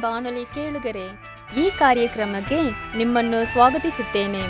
[0.00, 1.06] ಬಾನುಲಿ ಕೇಳುಗರೆ,
[1.56, 2.60] ಈ ಕಾರ್ಯಕ್ರಮಕ್ಕೆ
[2.96, 4.42] ನಿಮ್ಮನ್ನು ಸ್ವಾಗತಿಸುತ್ತೇನೆ.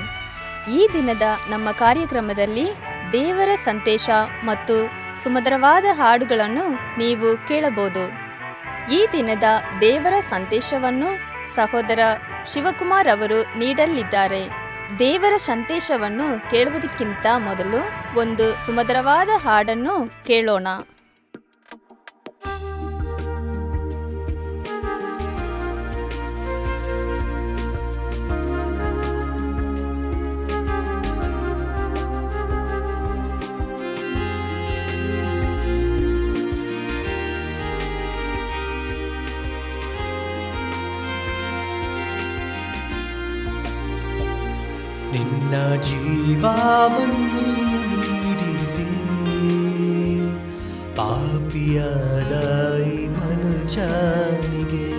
[0.75, 2.67] ಈ ದಿನದ ನಮ್ಮ ಕಾರ್ಯಕ್ರಮದಲ್ಲಿ
[3.13, 4.07] ದೇವರ ಸಂತೇಶ
[4.45, 4.77] ಮತ್ತು
[5.23, 6.67] ಸುಮಧುರವಾದ ಹಾಡುಗಳನ್ನು
[6.99, 8.05] ನೀವು ಕೇಳಬಹುದು.
[8.95, 9.47] ಈ ದಿನದ
[9.81, 11.11] ದೇವರ ಸಂತೇಶವನ್ನು
[11.55, 12.01] ಸಹೋದರ
[12.53, 14.43] ಶಿವಕುಮಾರ್ ಅವರು ನೀಡಲಿದ್ದಾರೆ.
[14.99, 17.81] ದೇವರ ಸಂತೇಶವನ್ನು ಕೇಳುವುದಕ್ಕಿಂತ ಮೊದಲು
[18.19, 20.69] ಒಂದು ಸುಮಧುರವಾದ ಹಾಡನ್ನು ಕೇಳೋಣ.
[46.39, 47.47] ಜೀವವನ್ನು
[47.91, 48.91] ನೀಡಿದೆ
[50.97, 52.35] ಪಾಪಿಯಾದ
[52.81, 54.91] ಈ ಮನುಜನಿಗೆ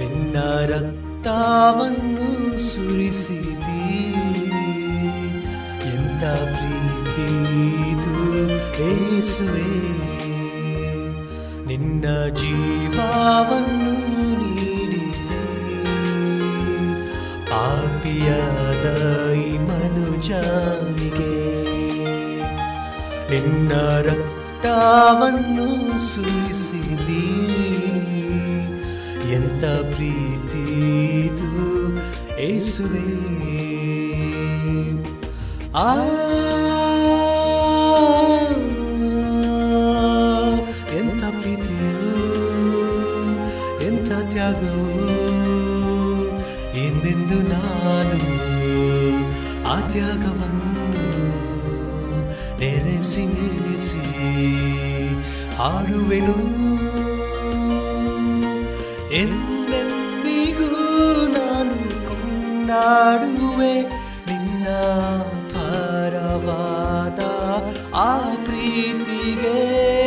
[0.00, 3.86] ನಿನ್ನ ರಕ್ತವನ್ನು ಸುರಿಸಿದೆ.
[5.94, 7.28] ಎಂತ ಪ್ರೀತಿ
[7.90, 8.18] ಇದು
[8.90, 9.70] ಏಸುವೆ.
[11.66, 13.93] ನಿನ್ನ ಜೀವವನ್ನು
[20.24, 21.34] ಮನುಜನಿಗೆ
[23.30, 27.30] ನಿನ್ನ ರಕ್ತವನ್ನು ಸುರಿಸಿದಿ.
[29.32, 30.64] ಎಂತ ಪ್ರೀತಿ
[31.26, 31.98] ಇದು
[32.38, 33.34] ಏಸುವೆ.
[35.74, 35.94] ಆ
[55.64, 56.34] ಹಾಡುವೆನು.
[59.14, 60.66] ಎಂದೆಂದಿಗೂ
[61.26, 63.82] ನಾನು ಕೊಂಡಾಡುವೆ
[64.26, 64.66] ನಿನ್ನ
[65.54, 67.20] ಪರವಾದ
[67.94, 70.03] ಆ ಪ್ರೀತಿಗೆ.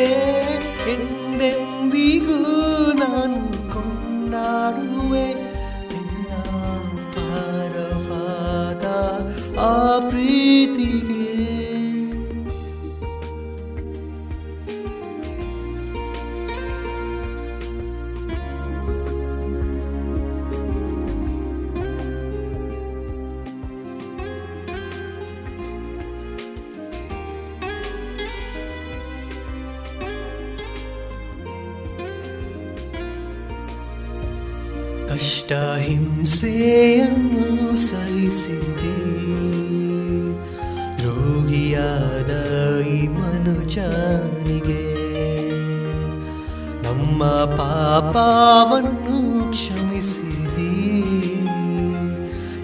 [47.58, 51.04] ಪಾಪವನ್ನು ಕ್ಷಮಿಸಿದಿ.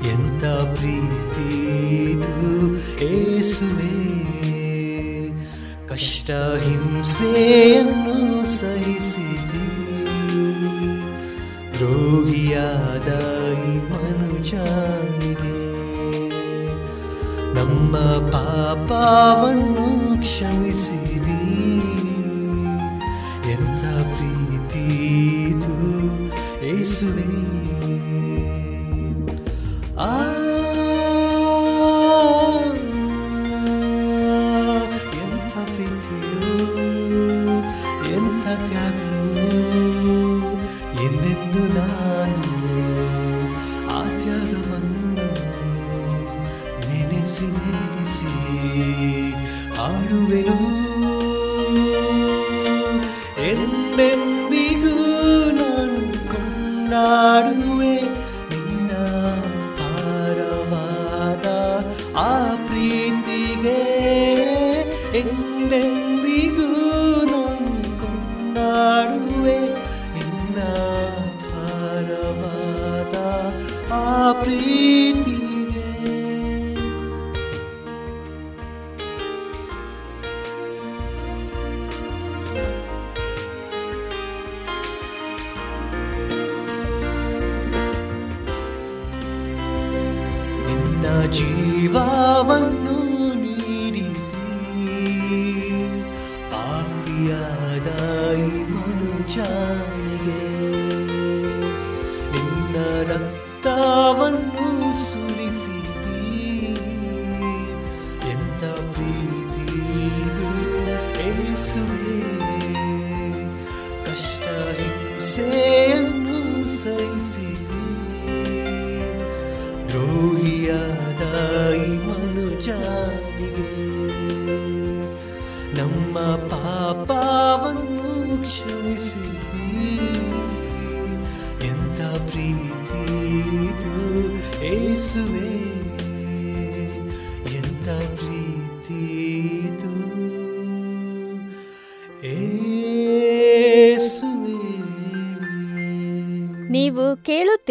[0.10, 4.14] ಎಂತ ಪ್ರೀತಿ ಇದು ಏಸುವೆ.
[5.88, 9.64] ಕಷ್ಟ ಹಿಂಸೆಯನ್ನು ಸಹಿಸಿದಿ.
[11.74, 15.74] ದ್ರೋಹಿಯಾದ ಈ ಮನುಜನಿಗೆ
[17.54, 17.98] ನಮ್ಮ
[18.32, 20.03] ಪಾಪವನ್ನು
[49.84, 50.93] ಹಾಡುವೆನು ಎಂದೆಂದಿಗೂ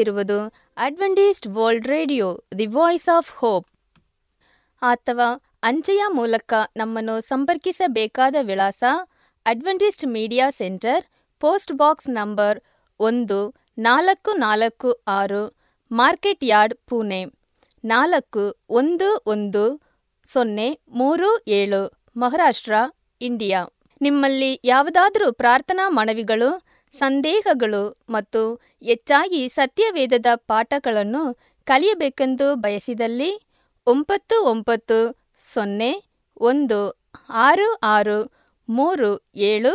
[0.03, 3.67] ಕೇಳುತ್ತಿರುವುದು Adventist World Radio the Voice of Hope
[4.83, 5.29] ಅಥವಾ
[5.63, 8.85] ಅಂಚೆಯ ಮೂಲಕ ನಮ್ಮನ್ನು ಸಂಪರ್ಕಿಸಬೇಕಾದ ವಿಳಾಸ
[9.47, 11.05] Adventist Media Center
[11.41, 12.61] post box number
[13.01, 15.57] ಒಂದು ನಾಲ್ಕು ನಾಲ್ಕು ಆರು
[15.93, 17.25] ಮಾರ್ಕೆಟ್ ಯಾರ್ಡ್ ಪುಣೆ.
[17.85, 19.81] ನಾಲ್ಕು ಒಂದು ಒಂದು
[20.25, 22.75] ಸೊನ್ನೆ ಮೂರು ಏಳು, ಮಹಾರಾಷ್ಟ್ರ
[23.21, 23.67] ಇಂಡಿಯಾ
[24.01, 26.63] ನಿಮ್ಮಲ್ಲಿ ಯಾವುದಾದರೂ ಪ್ರಾರ್ಥನಾ ಮನವಿಗಳು
[26.93, 28.43] ಸಂದೇಹಗಳು ಮತ್ತು
[28.83, 31.25] ಹೆಚ್ಚಾಗಿ ಸತ್ಯವೇದದ ಪಾಠಗಳನ್ನು
[31.67, 33.31] ಕಲಿಯಬೇಕೆಂದು ಬಯಸಿದಲ್ಲಿ
[33.87, 34.99] ಒಂಬತ್ತು ಒಂಬತ್ತು
[35.45, 35.93] ಸೊನ್ನೆ
[36.41, 36.79] ಒಂದು
[37.47, 38.19] ಆರು ಆರು
[38.69, 39.11] ಮೂರು
[39.49, 39.73] ಏಳು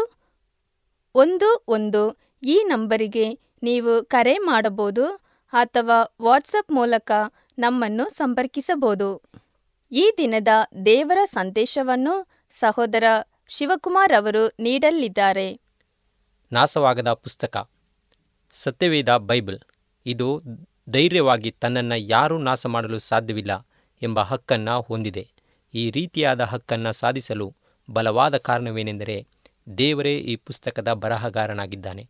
[1.15, 2.01] ಒಂದು ಒಂದು
[2.43, 3.27] ಈ ನಂಬರಿಗೆ
[3.63, 5.05] ನೀವು ಕರೆ ಮಾಡಬಹುದು
[5.53, 7.11] ಅಥವಾ ವಾಟ್ಸಪ್ ಮೂಲಕ
[7.57, 9.09] ನಮ್ಮನ್ನು ಸಂಪರ್ಕಿಸಬಹುದು.
[9.91, 10.51] ಈ ದಿನದ
[10.85, 12.15] ದೇವರ ಸಂದೇಶವನ್ನು
[12.51, 13.05] ಸಹೋದರ
[13.49, 15.47] ಶಿವಕುಮಾರ್ ಅವರು ನೀಡಲಿದ್ದಾರೆ.
[16.51, 17.69] ನಾಶವಾಗದ ಪುಸ್ತಕ.
[18.51, 19.59] ಸತ್ಯವೇದ ಬೈಬಲ್.
[20.05, 20.41] ಇದು
[20.89, 23.67] ಧೈರ್ಯವಾಗಿ ತನ್ನನ್ನು ಯಾರೂ ನಾಶ ಮಾಡಲು ಸಾಧ್ಯವಿಲ್ಲ
[24.01, 25.27] ಎಂಬ ಹಕ್ಕನ್ನು ಹೊಂದಿದೆ.
[25.73, 27.55] ಈ ರೀತಿಯಾದ ಹಕ್ಕನ್ನು ಸಾಧಿಸಲು
[27.89, 29.27] ಬಲವಾದ ಕಾರಣವೇನೆಂದರೆ
[29.77, 32.09] ದೇವರೇ ಈ ಪುಸ್ತಕದ ಬರಹಗಾರನಾಗಿದ್ದಾನೆ.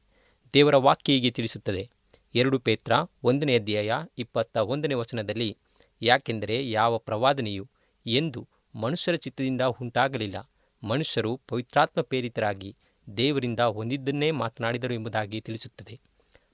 [0.54, 1.90] ದೇವರ ವಾಕ್ಯ ಹೀಗೆ ತಿಳಿಸುತ್ತದೆ.
[2.36, 2.94] ಎರಡು ಪೇತ್ರ
[3.24, 5.58] ಒಂದನೇ ಅಧ್ಯಾಯ ಇಪ್ಪತ್ತ ಒಂದನೇ ವಚನದಲ್ಲಿ,
[6.02, 7.70] ಯಾಕೆಂದರೆ ಯಾವ ಪ್ರವಾದನೆಯು
[8.06, 10.50] ಎಂದು ಮನುಷ್ಯರ ಚಿತ್ತದಿಂದ ಉಂಟಾಗಲಿಲ್ಲ.
[10.84, 12.76] ಮನುಷ್ಯರು ಪವಿತ್ರಾತ್ಮ ಪ್ರೇರಿತರಾಗಿ
[13.18, 16.00] ದೇವರಿಂದ ಹೊಂದಿದ್ದನ್ನೇ ಮಾತನಾಡಿದರು ಎಂಬುದಾಗಿ ತಿಳಿಸುತ್ತದೆ.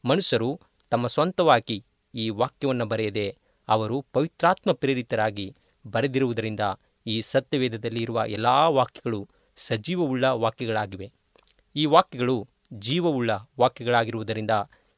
[0.06, 0.60] ಮನುಷ್ಯರು
[0.90, 1.86] ತಮ್ಮ ಸ್ವಂತವಾಗಿ
[2.16, 5.56] ಈ ವಾಕ್ಯವನ್ನು ಬರೆಯದೆ ಅವರು ಪವಿತ್ರಾತ್ಮ ಪ್ರೇರಿತರಾಗಿ
[5.88, 6.60] ಬರೆದಿರುವುದರಿಂದ
[7.08, 11.12] ಈ ಸತ್ಯವೇದದಲ್ಲಿ ಇರುವ ಎಲ್ಲ ವಾಕ್ಯಗಳು ಸಜೀವವುಳ್ಳ ವಾಕ್ಯಗಳಾಗಿವೆ.
[11.76, 14.52] ಈ ವಾಕ್ಯಗಳು ಜೀವವುಳ್ಳ ವಾಕ್ಯಗಳಾಗಿರುವುದರಿಂದ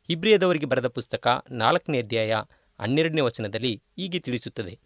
[0.10, 2.36] ಇಬ್ರಿಯದವರಿಗೆ ಬರೆದ ಪುಸ್ತಕ ನಾಲ್ಕನೇ ಅಧ್ಯಾಯ
[2.82, 4.80] ಹನ್ನೆರಡನೇ ವಚನದಲ್ಲಿ ಹೀಗೆ ತಿಳಿಸುತ್ತದೆ.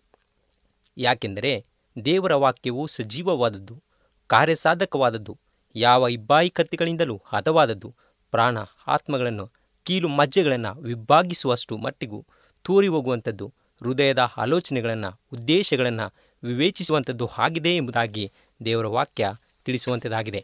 [0.97, 1.65] ಯಾಕೆಂದರೆ
[2.05, 3.83] ದೇವರ ವಾಕ್ಯವು ಸಜೀವವಾದದ್ದು,
[4.27, 5.39] ಕಾರ್ಯಸಾಧಕವಾದದ್ದು
[5.79, 7.89] ಯಾವ ಇಬ್ಬಾಯಿ ಕತ್ತಿಗಳಿಂದಲೂ ಹದವಾದದ್ದು
[8.31, 9.45] ಪ್ರಾಣ ಆತ್ಮಗಳನ್ನು
[9.85, 12.19] ಕೀಲು ಮಜ್ಜೆಗಳನ್ನು ವಿಭಾಗಿಸುವಷ್ಟು ಮಟ್ಟಿಗೂ
[12.65, 16.07] ತೂರಿ ಹೋಗುವಂಥದ್ದು ಹೃದಯದ ಆಲೋಚನೆಗಳನ್ನು, ಉದ್ದೇಶಗಳನ್ನು
[16.43, 18.25] ವಿವೇಚಿಸುವಂಥದ್ದು ಆಗಿದೆ ಎಂಬುದಾಗಿ
[18.65, 19.25] ದೇವರ ವಾಕ್ಯ
[19.65, 20.41] ತಿಳಿಸುವಂಥದ್ದಾಗಿದೆ.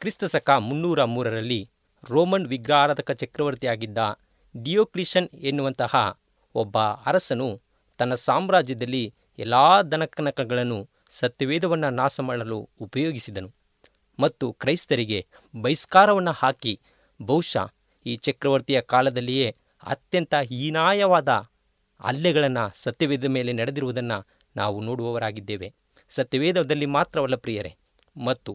[0.00, 1.60] ಕ್ರಿಸ್ತಶಕ ಮುನ್ನೂರ ಮೂರರಲ್ಲಿ
[2.10, 3.98] ರೋಮನ್ ವಿಗ್ರಹಾರಾಧಕ ಚಕ್ರವರ್ತಿಯಾಗಿದ್ದ
[4.54, 6.20] ಡಿಯೋಕ್ಲಿಷನ್ ಎನ್ನುವಂತಹ
[6.54, 7.48] ಒಬ್ಬ ಅರಸನು
[7.98, 9.04] ತನ್ನ ಸಾಮ್ರಾಜ್ಯದಲ್ಲಿ
[9.38, 9.54] ಎಲ್ಲ
[9.92, 10.78] ದನಕನಕಗಳನ್ನು
[11.10, 13.61] ಸತ್ಯವೇದವನ್ನು ನಾಶ ಮಾಡಲು ಉಪಯೋಗಿಸಿದನು.
[14.22, 15.20] ಮತ್ತು ಕ್ರೈಸ್ತರಿಗೆ
[15.54, 16.74] ಬಹಿಷ್ಕಾರವನ್ನು ಹಾಕಿ,
[17.20, 17.66] ಬಹುಶಃ
[18.06, 19.48] ಈ ಚಕ್ರವರ್ತಿಯ ಕಾಲದಲ್ಲಿಯೇ
[19.82, 21.30] ಅತ್ಯಂತ ಹೀನಾಯವಾದ
[22.00, 24.18] ಹಲ್ಲೆಗಳನ್ನು ಸತ್ಯವೇದ ಮೇಲೆ ನಡೆದಿರುವುದನ್ನು
[24.56, 25.68] ನಾವು ನೋಡುವವರಾಗಿದ್ದೇವೆ.
[26.10, 27.72] ಸತ್ಯವೇದದಲ್ಲಿ ಮಾತ್ರವಲ್ಲ ಪ್ರಿಯರೇ,
[28.16, 28.52] ಮತ್ತು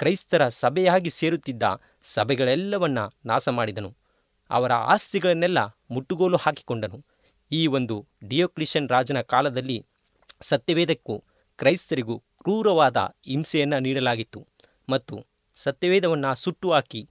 [0.00, 1.62] ಕ್ರೈಸ್ತರ ಸಭೆಯಾಗಿ ಸೇರುತ್ತಿದ್ದ
[2.14, 3.90] ಸಭೆಗಳೆಲ್ಲವನ್ನ ನಾಶ ಮಾಡಿದನು
[4.50, 5.60] ಅವರ ಆಸ್ತಿಗಳನ್ನೆಲ್ಲ
[5.90, 6.98] ಮುಟ್ಟುಗೋಲು ಹಾಕಿಕೊಂಡನು.
[7.50, 7.96] ಈ ಒಂದು
[8.28, 9.78] ಡಿಯೋಕ್ಲಿಷನ್ ರಾಜನ ಕಾಲದಲ್ಲಿ
[10.42, 11.14] ಸತ್ಯವೇದಕ್ಕೂ
[11.58, 14.40] ಕ್ರೈಸ್ತರಿಗೂ ಕ್ರೂರವಾದ ಹಿಂಸೆಯನ್ನು ನೀಡಲಾಗಿತ್ತು.
[14.88, 15.26] ಮತ್ತು
[15.56, 17.08] ಸತ್ಯವೇದವನ್ನು ಸುಟ್ಟು ಹಾಕಿ.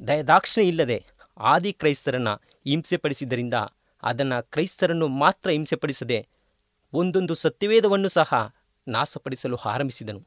[0.00, 1.04] ದಯದಾಕ್ಷಿಣ್ಯ ಇಲ್ಲದೆ
[1.38, 2.34] ಆದಿ ಕ್ರೈಸ್ತರನ್ನು
[2.66, 3.54] ಹಿಂಸೆಪಡಿಸಿದ್ದರಿಂದ
[4.02, 6.28] ಅದನ್ನು ಕ್ರೈಸ್ತರನ್ನು ಮಾತ್ರ ಹಿಂಸೆಪಡಿಸದೆ
[6.92, 8.54] ಒಂದೊಂದು ಸತ್ಯವೇದವನ್ನು ಸಹ
[8.88, 10.20] ನಾಶಪಡಿಸಲು ಆರಂಭಿಸಿದನು.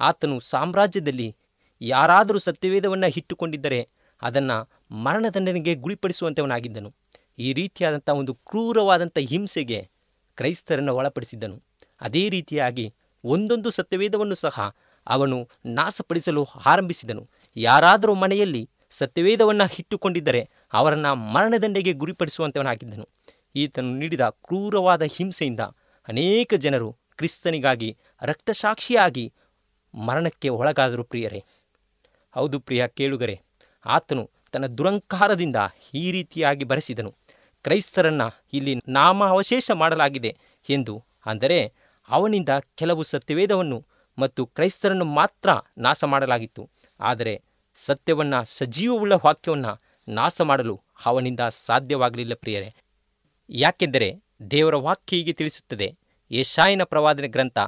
[0.00, 1.36] ಆತನು ಸಾಮ್ರಾಜ್ಯದಲ್ಲಿ
[1.80, 3.88] ಯಾರಾದರೂ ಸತ್ಯವೇದವನ್ನು ಇಟ್ಟುಕೊಂಡಿದ್ದರೆ
[4.22, 4.56] ಅದನ್ನು
[5.02, 6.94] ಮರಣದಂಡನೆಗೆ ಗುರಿಪಡಿಸುವಂಥವನಾಗಿದ್ದನು
[7.38, 9.90] ಈ ರೀತಿಯಾದಂಥ ಒಂದು ಕ್ರೂರವಾದಂಥ ಹಿಂಸೆಗೆ
[10.36, 11.62] ಕ್ರೈಸ್ತರನ್ನು ಒಳಪಡಿಸಿದ್ದನು.
[12.00, 12.94] ಅದೇ ರೀತಿಯಾಗಿ
[13.24, 17.28] ಒಂದೊಂದು ಸತ್ಯವೇದವನ್ನು ಸಹ ಅವನು ನಾಶಪಡಿಸಲು ಆರಂಭಿಸಿದನು.
[17.56, 23.08] ಯಾರಾದರೂ ಮನೆಯಲ್ಲಿ ಸತ್ಯವೇದವನ್ನು ಇಟ್ಟುಕೊಂಡಿದ್ದರೆ ಅವರನ್ನು ಮರಣದಂಡೆಗೆ ಗುರಿಪಡಿಸುವಂಥವನಾಗಿದ್ದನು
[23.56, 25.60] ಈತನು ನೀಡಿದ ಕ್ರೂರವಾದ ಹಿಂಸೆಯಿಂದ
[26.08, 29.32] ಅನೇಕ ಜನರು ಕ್ರಿಸ್ತನಿಗಾಗಿ, ರಕ್ತಸಾಕ್ಷಿಯಾಗಿ
[29.94, 31.44] ಮರಣಕ್ಕೆ ಒಳಗಾದರು ಪ್ರಿಯರೇ.
[32.32, 33.40] ಹೌದು ಪ್ರಿಯ ಕೇಳುಗರೆ,
[33.86, 35.56] ಆತನು ತನ್ನ ದುರಂಕಾರದಿಂದ
[35.94, 37.14] ಈ ರೀತಿಯಾಗಿ ಬರೆಸಿದನು.
[37.62, 40.36] ಕ್ರೈಸ್ತರನ್ನು ಇಲ್ಲಿ ನಾಮ ಅವಶೇಷ ಮಾಡಲಾಗಿದೆ
[40.68, 41.72] ಎಂದು, ಅಂದರೆ
[42.08, 43.86] ಅವನಿಂದ ಕೆಲವು ಸತ್ಯವೇದವನ್ನು
[44.18, 47.42] ಮತ್ತು ಕ್ರೈಸ್ತರನ್ನು ಮಾತ್ರ ನಾಶ ಮಾಡಲಾಗಿತ್ತು ಆದರೆ
[47.74, 52.74] ಸತ್ಯವನ್ನು, ಸಜೀವವುಳ್ಳ ವಾಕ್ಯವನ್ನು ನಾಶ ಮಾಡಲು ಅವನಿಂದ ಸಾಧ್ಯವಾಗಲಿಲ್ಲ ಪ್ರಿಯರೇ.
[53.50, 55.96] ಯಾಕೆಂದರೆ ದೇವರ ವಾಕ್ಯ ಹೀಗೆ ತಿಳಿಸುತ್ತದೆ.
[56.30, 57.58] ಯಶಾಯನ ಪ್ರವಾದನೆ ಗ್ರಂಥ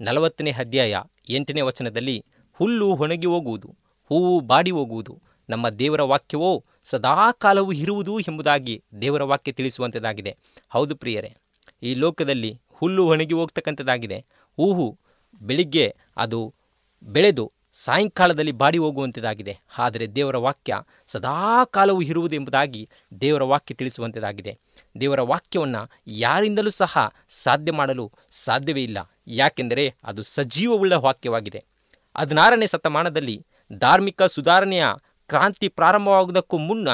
[0.00, 0.96] ನಲವತ್ತನೇ ಅಧ್ಯಾಯ
[1.28, 3.76] ಎಂಟನೇ ವಚನದಲ್ಲಿ, ಹುಲ್ಲು ಒಣಗಿ ಹೋಗುವುದು,
[4.06, 10.36] ಹೂವು ಬಾಡಿ ಹೋಗುವುದು, ನಮ್ಮ ದೇವರ ವಾಕ್ಯವೋ ಸದಾಕಾಲವೂ ಇರುವುದು ಎಂಬುದಾಗಿ ದೇವರ ವಾಕ್ಯ ತಿಳಿಸುವಂಥದ್ದಾಗಿದೆ
[10.70, 11.36] ಹೌದು ಪ್ರಿಯರೇ,
[11.82, 14.18] ಈ ಲೋಕದಲ್ಲಿ ಹುಲ್ಲು ಒಣಗಿ ಹೋಗ್ತಕ್ಕಂಥದ್ದಾಗಿದೆ.
[14.56, 14.98] ಹೂವು
[15.34, 16.54] ಬೆಳಿಗ್ಗೆ ಅದು
[17.02, 22.88] ಬೆಳೆದು ಸಾಯಂಕಾಲದಲ್ಲಿ ಬಾಡಿ ಹೋಗುವಂಥದ್ದಾಗಿದೆ ಆದರೆ ದೇವರ ವಾಕ್ಯ ಸದಾಕಾಲವೂ ಇರುವುದೆಂಬುದಾಗಿ
[23.20, 24.58] ದೇವರ ವಾಕ್ಯ ತಿಳಿಸುವಂಥದ್ದಾಗಿದೆ
[25.00, 28.98] ದೇವರ ವಾಕ್ಯವನ್ನು ಯಾರಿಂದಲೂ ಸಹ ಸಾಧ್ಯ ಮಾಡಲು ಸಾಧ್ಯವೇ ಇಲ್ಲ.
[29.26, 31.64] ಯಾಕೆಂದರೆ ಅದು ಸಜೀವವುಳ್ಳ ವಾಕ್ಯವಾಗಿದೆ.
[32.16, 34.84] ಹದಿನಾರನೇ ಶತಮಾನದಲ್ಲಿ ಧಾರ್ಮಿಕ ಸುಧಾರಣೆಯ
[35.28, 36.88] ಕ್ರಾಂತಿ ಪ್ರಾರಂಭವಾಗುವುದಕ್ಕೂ ಮುನ್ನ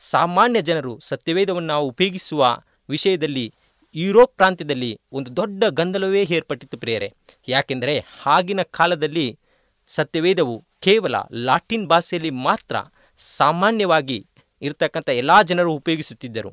[0.00, 3.54] ಸಾಮಾನ್ಯ ಜನರು ಸತ್ಯವೇದವನ್ನು ಉಪಯೋಗಿಸುವ ವಿಷಯದಲ್ಲಿ
[3.94, 7.08] ಯುರೋಪ್ ಪ್ರಾಂತ್ಯದಲ್ಲಿ ಒಂದು ದೊಡ್ಡ ಗೊಂದಲವೇ ಏರ್ಪಟ್ಟಿತ್ತು ಪ್ರಿಯರೇ.
[7.48, 9.38] ಯಾಕೆಂದರೆ ಆಗಿನ ಕಾಲದಲ್ಲಿ
[9.86, 12.76] ಸತ್ಯವೇದವು ಕೇವಲ ಲಾಟಿನ್ ಭಾಷೆಯಲ್ಲಿ ಮಾತ್ರ
[13.18, 14.26] ಸಾಮಾನ್ಯವಾಗಿ
[14.62, 16.50] ಇರತಕ್ಕಂಥ ಎಲ್ಲ ಜನರು ಉಪಯೋಗಿಸುತ್ತಿದ್ದರು.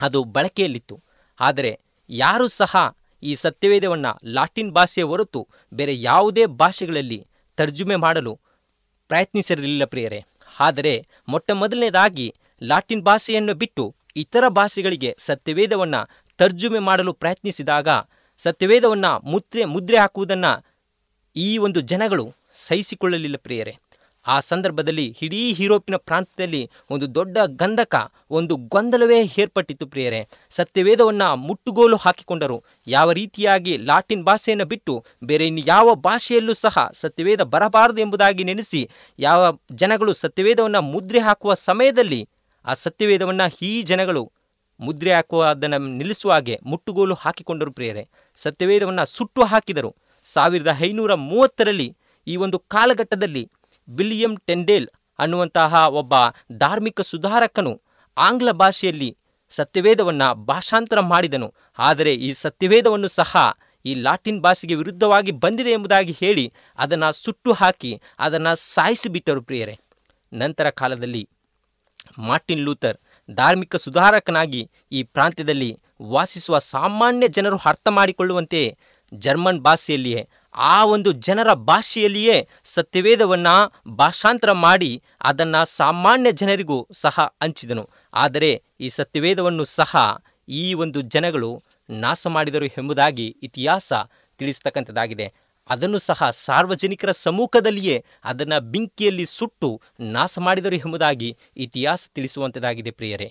[0.00, 1.02] ಅದು ಬಳಕೆಯಲ್ಲಿತ್ತು.
[1.40, 1.80] ಆದರೆ
[2.10, 7.26] ಯಾರೂ ಸಹ ಈ ಸತ್ಯವೇದವನ್ನು ಲಾಟಿನ್ ಭಾಷೆಯ ಹೊರತು ಬೇರೆ ಯಾವುದೇ ಭಾಷೆಗಳಲ್ಲಿ
[7.58, 8.32] ತರ್ಜುಮೆ ಮಾಡಲು
[9.08, 10.24] ಪ್ರಯತ್ನಿಸಿರಲಿಲ್ಲ ಪ್ರಿಯರೇ.
[10.60, 10.94] ಆದರೆ
[11.28, 13.84] ಮೊಟ್ಟ ಮೊದಲನೇದಾಗಿ ಲಾಟಿನ್ ಭಾಷೆಯನ್ನು ಬಿಟ್ಟು
[14.16, 16.00] ಇತರ ಭಾಷೆಗಳಿಗೆ ಸತ್ಯವೇದವನ್ನು
[16.38, 17.88] ತರ್ಜುಮೆ ಮಾಡಲು ಪ್ರಯತ್ನಿಸಿದಾಗ
[18.38, 20.52] ಸತ್ಯವೇದವನ್ನು ಮುದ್ರೆ ಮುದ್ರೆ ಹಾಕುವುದನ್ನು
[21.36, 23.76] ಈ ಒಂದು ಜನಗಳು ಸಹಿಸಿಕೊಳ್ಳಲಿಲ್ಲ ಪ್ರಿಯರೇ.
[24.26, 27.94] ಆ ಸಂದರ್ಭದಲ್ಲಿ ಇಡೀ ಯುರೋಪಿನ ಪ್ರಾಂತ್ಯದಲ್ಲಿ ಒಂದು ದೊಡ್ಡ ಗಂಧಕ,
[28.30, 30.28] ಒಂದು ಗೊಂದಲವೇ ಏರ್ಪಟ್ಟಿತ್ತು ಪ್ರಿಯರೇ.
[30.50, 32.64] ಸತ್ಯವೇದವನ್ನು ಮುಟ್ಟುಗೋಲು ಹಾಕಿಕೊಂಡರು.
[32.86, 39.58] ಯಾವ ರೀತಿಯಾಗಿ ಲಾಟಿನ್ ಭಾಷೆಯನ್ನು ಬಿಟ್ಟು ಬೇರೆ ಇನ್ನು ಯಾವ ಭಾಷೆಯಲ್ಲೂ ಸಹ ಸತ್ಯವೇದ ಬರಬಾರದು ಎಂಬುದಾಗಿ ನೆನೆಸಿ ಯಾವ
[39.72, 42.28] ಜನಗಳು ಸತ್ಯವೇದವನ್ನು ಮುದ್ರೆ ಹಾಕುವ ಸಮಯದಲ್ಲಿ
[42.64, 44.32] ಆ ಸತ್ಯವೇದವನ್ನು ಈ ಜನಗಳು
[44.80, 48.08] ಮುದ್ರೆ ಹಾಕುವ, ಅದನ್ನು ನಿಲ್ಲಿಸುವ ಹಾಗೆ ಮುಟ್ಟುಗೋಲು ಹಾಕಿಕೊಂಡರು ಪ್ರಿಯರೇ.
[48.34, 49.96] ಸತ್ಯವೇದವನ್ನು ಸುಟ್ಟು ಹಾಕಿದರು.
[50.24, 53.50] ಸಾವಿರದ ಐನೂರ ಮೂವತ್ತರಲ್ಲಿ ಈ ಒಂದು ಕಾಲಘಟ್ಟದಲ್ಲಿ
[53.88, 54.88] ವಿಲಿಯಂ ಟೆಂಡೇಲ್
[55.18, 56.14] ಅನ್ನುವಂತಹ ಒಬ್ಬ
[56.52, 57.82] ಧಾರ್ಮಿಕ ಸುಧಾರಕನು
[58.16, 59.16] ಆಂಗ್ಲ ಭಾಷೆಯಲ್ಲಿ
[59.50, 61.54] ಸತ್ಯವೇದವನ್ನು ಭಾಷಾಂತರ ಮಾಡಿದನು.
[61.78, 63.36] ಆದರೆ ಈ ಸತ್ಯವೇದವನ್ನು ಸಹ
[63.84, 69.78] ಈ ಲಾಟಿನ್ ಭಾಷೆಗೆ ವಿರುದ್ಧವಾಗಿ ಬಂದಿದೆ ಎಂಬುದಾಗಿ ಹೇಳಿ ಅದನ್ನು ಸುಟ್ಟು ಹಾಕಿ ಅದನ್ನು ಸಾಯಿಸಿಬಿಟ್ಟರು ಪ್ರಿಯರೇ.
[70.32, 71.28] ನಂತರ ಕಾಲದಲ್ಲಿ
[72.18, 72.96] ಮಾರ್ಟಿನ್ ಲೂಥರ್
[73.30, 78.78] ಧಾರ್ಮಿಕ ಸುಧಾರಕನಾಗಿ ಈ ಪ್ರಾಂತ್ಯದಲ್ಲಿ ವಾಸಿಸುವ ಸಾಮಾನ್ಯ ಜನರು ಅರ್ಥ ಮಾಡಿಕೊಳ್ಳುವಂತೆ
[79.12, 83.54] ಜರ್ಮನ್ ಭಾಷೆಯಲ್ಲಿಯೇ, ಆ ಒಂದು ಜನರ ಭಾಷೆಯಲ್ಲಿಯೇ ಸತ್ಯವೇದವನ್ನು
[83.96, 87.88] ಭಾಷಾಂತರ ಮಾಡಿ ಅದನ್ನು ಸಾಮಾನ್ಯ ಜನರಿಗೂ ಸಹ ಹಂಚಿದನು.
[88.14, 93.92] ಆದರೆ ಈ ಸತ್ಯವೇದವನ್ನು ಸಹ ಈ ಒಂದು ಜನಗಳು ನಾಶ ಮಾಡಿದರು ಎಂಬುದಾಗಿ ಇತಿಹಾಸ
[94.38, 95.32] ತಿಳಿಸ್ತಕ್ಕಂಥದ್ದಾಗಿದೆ.
[95.68, 99.68] ಅದನ್ನು ಸಹ ಸಾರ್ವಜನಿಕರ ಸಮ್ಮುಖದಲ್ಲಿಯೇ ಅದನ್ನು ಬೆಂಕಿಯಲ್ಲಿ ಸುಟ್ಟು
[100.14, 103.28] ನಾಶ ಮಾಡಿದರು ಎಂಬುದಾಗಿ ಇತಿಹಾಸ ತಿಳಿಸುವಂಥದ್ದಾಗಿದೆ ಪ್ರಿಯರೇ.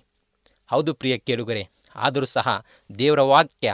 [0.70, 1.63] ಹೌದು ಪ್ರಿಯ ಕೇಳುಗರೆ,
[1.96, 2.48] ಆದರೂ ಸಹ
[2.90, 3.74] ದೇವರ ವಾಕ್ಯ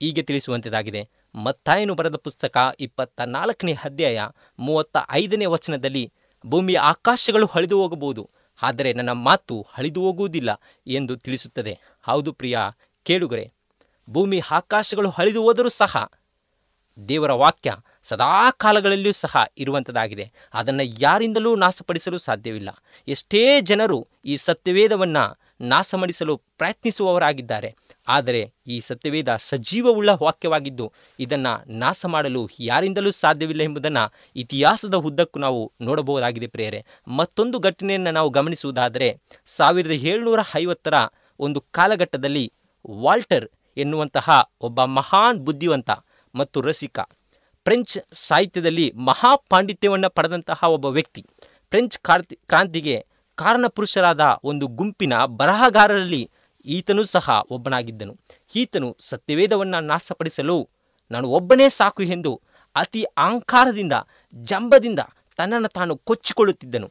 [0.00, 1.02] ಹೀಗೆ ತಿಳಿಸುವಂಥದ್ದಾಗಿದೆ
[1.34, 4.20] ಮತ್ತಾಯನು ಬರೆದ ಪುಸ್ತಕ ಇಪ್ಪತ್ತ ನಾಲ್ಕನೇ ಅಧ್ಯಾಯ
[4.58, 6.04] ಮೂವತ್ತ ಐದನೇ ವಚನದಲ್ಲಿ
[6.44, 8.22] ಭೂಮಿಯ ಆಕಾಶಗಳು ಹಳಿದು ಹೋಗಬಹುದು,
[8.62, 10.50] ಆದರೆ ನನ್ನ ಮಾತು ಹಳಿದು ಹೋಗುವುದಿಲ್ಲ
[10.86, 11.74] ಎಂದು ತಿಳಿಸುತ್ತದೆ.
[12.02, 12.58] ಹೌದು ಪ್ರಿಯ
[13.06, 13.46] ಕೇಳುಗರೆ,
[14.08, 15.96] ಭೂಮಿ ಆಕಾಶಗಳು ಹಳಿದು ಹೋದರೂ ಸಹ
[17.08, 17.72] ದೇವರ ವಾಕ್ಯ
[18.02, 22.70] ಸದಾ ಕಾಲಗಳಲ್ಲಿಯೂ ಸಹ ಇರುವಂಥದ್ದಾಗಿದೆ ಅದನ್ನು ಯಾರಿಂದಲೂ ನಾಶಪಡಿಸಲು ಸಾಧ್ಯವಿಲ್ಲ.
[23.08, 25.24] ಎಷ್ಟೇ ಜನರು ಈ ಸತ್ಯವೇದವನ್ನು
[25.60, 27.76] ನಾಶಪಡಿಸಲು ಪ್ರಯತ್ನಿಸುವವರಾಗಿದ್ದಾರೆ.
[28.08, 36.46] ಆದರೆ ಈ ಸತ್ಯವೇದ ಸಜೀವವುಳ್ಳ ವಾಕ್ಯವಾಗಿದ್ದು, ಇದನ್ನು ನಾಶ ಮಾಡಲು ಯಾರಿಂದಲೂ ಸಾಧ್ಯವಿಲ್ಲ ಎಂಬುದನ್ನು ಇತಿಹಾಸದ ಉದ್ದಕ್ಕೂ ನಾವು ನೋಡಬಹುದಾಗಿದೆ
[36.46, 36.84] ಪ್ರಿಯರೇ.
[37.08, 39.08] ಮತ್ತೊಂದು ಘಟನೆಯನ್ನು ನಾವು ಗಮನಿಸುವುದಾದರೆ,
[39.44, 40.94] ಸಾವಿರದ ಏಳುನೂರ ಐವತ್ತರ
[41.40, 42.52] ಒಂದು ಕಾಲಘಟ್ಟದಲ್ಲಿ
[42.90, 45.90] ವಾಲ್ಟರ್ ಎನ್ನುವಂತಹ ಒಬ್ಬ ಮಹಾನ್ ಬುದ್ಧಿವಂತ
[46.36, 46.98] ಮತ್ತು ರಸಿಕ.
[47.66, 51.22] ಫ್ರೆಂಚ್ ಸಾಹಿತ್ಯದಲ್ಲಿ ಮಹಾಪಾಂಡಿತ್ಯವನ್ನು ಪಡೆದಂತಹ ಒಬ್ಬ ವ್ಯಕ್ತಿ.
[51.70, 52.96] ಫ್ರೆಂಚ್ ಕ್ರಾಂತಿ, ಕ್ರಾಂತಿಗೆ
[53.38, 56.22] ಕಾರಣಪುರುಷರಾದ ಒಂದು ಗುಂಪಿನ ಬರಹಗಾರರಲ್ಲಿ
[56.66, 58.14] ಈತನೂ ಸಹ ಒಬ್ಬನಾಗಿದ್ದನು.
[58.54, 60.56] ಈತನು ಸತ್ಯವೇದವನ್ನು ನಾಶಪಡಿಸಲು
[61.10, 62.32] ನಾನು ಒಬ್ಬನೇ ಸಾಕು ಎಂದು
[62.76, 63.94] ಅತಿ ಅಹಂಕಾರದಿಂದ,
[64.34, 65.00] ಜಂಬದಿಂದ
[65.38, 66.88] ತನ್ನನ್ನು ತಾನು ಕೊಚ್ಚಿಕೊಳ್ಳುತ್ತಿದ್ದನು.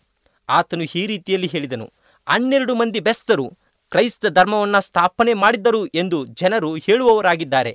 [0.49, 1.87] ಆತನು ಈ ರೀತಿಯಲ್ಲಿ ಹೇಳಿದನು,
[2.27, 3.45] ಹನ್ನೆರಡು ಮಂದಿ ಬೆಸ್ತರು
[3.91, 7.73] ಕ್ರೈಸ್ತ ಧರ್ಮವನ್ನು ಸ್ಥಾಪನೆ ಮಾಡಿದ್ದರು ಎಂದು ಜನರು ಹೇಳುವವರಾಗಿದ್ದಾರೆ.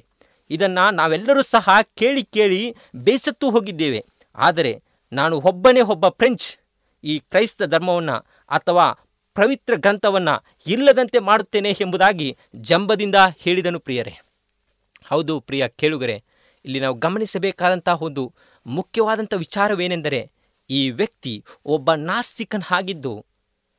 [0.50, 4.04] ಇದನ್ನು ನಾವೆಲ್ಲರೂ ಸಹ ಕೇಳಿ ಕೇಳಿ ಬೇಸತ್ತು ಹೋಗಿದ್ದೇವೆ.
[4.34, 6.46] ಆದರೆ ನಾನು ಒಬ್ಬನೇ ಒಬ್ಬ ಫ್ರೆಂಚ್.
[7.04, 8.16] ಈ ಕ್ರೈಸ್ತ ಧರ್ಮವನ್ನು
[8.48, 8.86] ಅಥವಾ
[9.34, 10.34] ಪವಿತ್ರ ಗ್ರಂಥವನ್ನು
[10.66, 14.14] ಇಲ್ಲದಂತೆ ಮಾಡುತ್ತೇನೆ ಎಂಬುದಾಗಿ ಜಂಬದಿಂದ ಹೇಳಿದನು ಪ್ರಿಯರೇ.
[15.08, 16.16] ಹೌದು ಪ್ರಿಯ ಕೇಳುಗರೆ,
[16.64, 18.34] ಇಲ್ಲಿ ನಾವು ಗಮನಿಸಬೇಕಾದಂತಹ ಒಂದು
[18.66, 20.30] ಮುಖ್ಯವಾದಂಥ ವಿಚಾರವೇನೆಂದರೆ
[20.70, 23.26] ಈ ವ್ಯಕ್ತಿ ಒಬ್ಬ ನಾಸ್ತಿಕನಾಗಿದ್ದು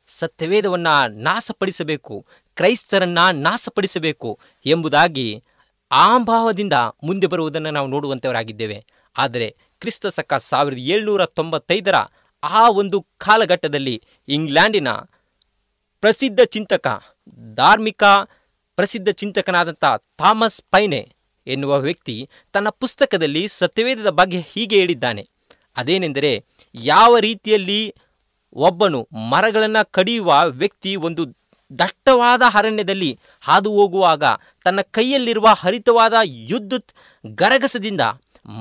[0.07, 2.25] ಸತ್ಯವೇದವನ್ನು ನಾಶಪಡಿಸಬೇಕು
[2.55, 5.43] ಕ್ರೈಸ್ತರನ್ನು ನಾಶಪಡಿಸಬೇಕು ಎಂಬುದಾಗಿ
[5.91, 8.86] ಆಂಭಾವದಿಂದ ಮುಂದೆ ಬರುವುದನ್ನು ನಾವು ನೋಡುವಂಥವರಾಗಿದ್ದೇವೆ.
[9.17, 11.95] ಆದರೆ ಕ್ರಿಸ್ತ ಸಕ ಸಾವಿರದ ಏಳ್ನೂರ ತೊಂಬತ್ತೈದರ
[12.43, 14.88] ಆ ಒಂದು ಕಾಲಘಟ್ಟದಲ್ಲಿ ಇಂಗ್ಲೆಂಡಿನ
[16.00, 17.03] ಪ್ರಸಿದ್ಧ ಚಿಂತಕ,
[17.55, 18.03] ಧಾರ್ಮಿಕ
[18.75, 19.83] ಪ್ರಸಿದ್ಧ ಚಿಂತಕನಾದಂಥ
[20.17, 21.15] ಥಾಮಸ್ ಪೈನೆ
[21.48, 25.27] ಎನ್ನುವ ವ್ಯಕ್ತಿ ತನ್ನ ಪುಸ್ತಕದಲ್ಲಿ ಸತ್ಯವೇದದ ಬಗ್ಗೆ ಹೀಗೆ ಹೇಳಿದ್ದಾನೆ.
[25.77, 26.45] ಅದೇನೆಂದರೆ,
[26.75, 27.95] ಯಾವ ರೀತಿಯಲ್ಲಿ
[28.53, 31.40] ಒಬ್ಬನು ಮರಗಳನ್ನು ಕಡಿಯುವ ವ್ಯಕ್ತಿ ಒಂದು
[31.79, 34.23] ದಟ್ಟವಾದ ಅರಣ್ಯದಲ್ಲಿ ಹಾದು ಹೋಗುವಾಗ
[34.63, 36.73] ತನ್ನ ಕೈಯಲ್ಲಿರುವ ಹರಿತವಾದ ಯುದ್ಧ
[37.25, 38.01] ಗರಗಸದಿಂದ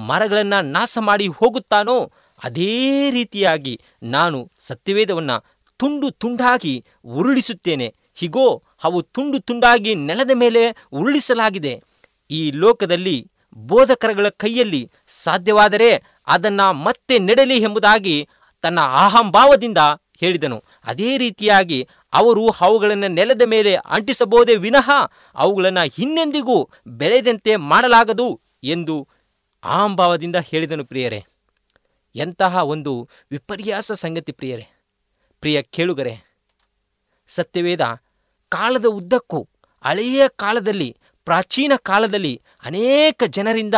[0.07, 2.13] ಮರಗಳನ್ನು ನಾಶ ಮಾಡಿ ಹೋಗುತ್ತಾನೋ,
[2.45, 5.45] ಅದೇ ರೀತಿಯಾಗಿ ನಾನು ಸತ್ಯವೇದವನ್ನು
[5.79, 7.95] ತುಂಡು ತುಂಡಾಗಿ ಉರುಳಿಸುತ್ತೇನೆ.
[8.15, 11.83] ಹೀಗೋ, ಅವು ತುಂಡು ತುಂಡಾಗಿ ನೆಲದ ಮೇಲೆ ಉರುಳಿಸಲಾಗಿದೆ.
[12.31, 18.29] ಈ ಲೋಕದಲ್ಲಿ ಬೋಧಕರಗಳ ಕೈಯಲ್ಲಿ ಸಾಧ್ಯವಾದರೆ ಅದನ್ನು ಮತ್ತೆ ನೆಡಲಿ ಎಂಬುದಾಗಿ
[18.61, 19.79] ತನ್ನ ಅಹಂಭಾವದಿಂದ
[20.21, 20.65] ಹೇಳಿದನು.
[20.85, 24.91] ಅದೇ ರೀತಿಯಾಗಿ ಅವರು ಅವುಗಳನ್ನು ನೆಲದ ಮೇಲೆ ಅಂಟಿಸಬಹುದೇ ವಿನಃ
[25.35, 29.09] ಅವುಗಳನ್ನು ಹಿನ್ನೆಂದಿಗೂ ಬೆಳೆದಂತೆ ಮಾಡಲಾಗದು ಎಂದು
[29.65, 31.25] ಆಂಭಾವದಿಂದ ಹೇಳಿದನು ಪ್ರಿಯರೇ.
[32.15, 34.67] ಎಂತಹ ಒಂದು ವಿಪರ್ಯಾಸ ಸಂಗತಿ ಪ್ರಿಯರೇ.
[35.41, 36.15] ಪ್ರಿಯ ಕೇಳುಗರೆ,
[37.27, 37.81] ಸತ್ಯವೇದ
[38.49, 39.49] ಕಾಲದ ಉದ್ದಕ್ಕೂ
[39.85, 43.75] ಹಳೆಯ ಕಾಲದಲ್ಲಿ, ಪ್ರಾಚೀನ ಕಾಲದಲ್ಲಿ ಅನೇಕ ಜನರಿಂದ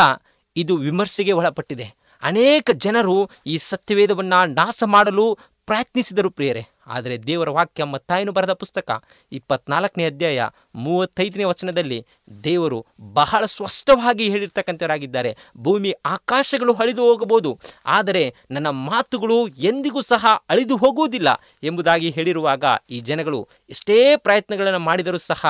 [0.57, 1.95] ಇದು ವಿಮರ್ಶೆಗೆ ಒಳಪಟ್ಟಿದೆ.
[2.23, 5.39] ಅನೇಕ ಜನರು ಈ ಸತ್ಯವೇದವನ್ನು ನಾಶ ಮಾಡಲು
[5.69, 8.91] ಪ್ರಯತ್ನಿಸಿದರು ಪ್ರಿಯರೇ, ಆದರೆ ದೇವರ ವಾಕ್ಯ ಮತ್ತಾಯನು ಬರೆದ ಪುಸ್ತಕ
[9.33, 11.99] ಇಪ್ಪತ್ನಾಲ್ಕನೇ ಅಧ್ಯಾಯ ಮೂವತ್ತೈದನೇ ವಚನದಲ್ಲಿ
[12.45, 12.79] ದೇವರು
[13.15, 15.31] ಬಹಳ ಸ್ಪಷ್ಟವಾಗಿ ಹೇಳಿರ್ತಕ್ಕಂಥವರಾಗಿದ್ದಾರೆ.
[15.59, 17.53] ಭೂಮಿ ಆಕಾಶಗಳು ಅಳಿದು ಹೋಗಬಹುದು,
[17.87, 21.29] ಆದರೆ ನನ್ನ ಮಾತುಗಳು ಎಂದಿಗೂ ಸಹ ಅಳಿದು ಹೋಗುವುದಿಲ್ಲ
[21.63, 25.45] ಎಂಬುದಾಗಿ ಹೇಳಿರುವಾಗ ಈ ಜನಗಳು ಎಷ್ಟೇ ಪ್ರಯತ್ನಗಳನ್ನು ಮಾಡಿದರೂ ಸಹ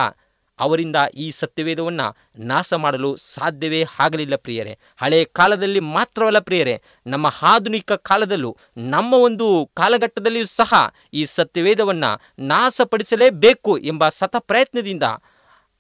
[0.61, 4.79] ಅವರಿಂದ ಈ ಸತ್ಯವೇದವನ್ನು ನಾಶ ಮಾಡಲು ಸಾಧ್ಯವೇ ಆಗಲಿಲ್ಲ ಪ್ರಿಯರೇ.
[4.97, 10.75] ಹಳೆ ಕಾಲದಲ್ಲಿ ಮಾತ್ರವಲ್ಲ ಪ್ರಿಯರೇ, ನಮ್ಮ ಆಧುನಿಕ ಕಾಲದಲ್ಲೂ, ನಮ್ಮ ಒಂದು ಕಾಲಘಟ್ಟದಲ್ಲಿಯೂ ಸಹ
[11.15, 15.03] ಈ ಸತ್ಯವೇದವನ್ನು ನಾಶಪಡಿಸಲೇಬೇಕು ಎಂಬ ಸತ ಪ್ರಯತ್ನದಿಂದ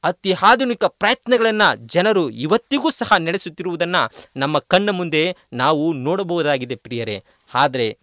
[0.04, 7.24] ಅತಿ ಆಧುನಿಕ ಪ್ರಯತ್ನಗಳನ್ನು ಜನರು ಇವತ್ತಿಗೂ ಸಹ ನಡೆಸುತ್ತಿರುವುದನ್ನು ನಮ್ಮ ಕಣ್ಣ ಮುಂದೆ ನಾವು ನೋಡಬಹುದಾಗಿದೆ ಪ್ರಿಯರೇ.
[7.54, 7.98] ಆದರೆ,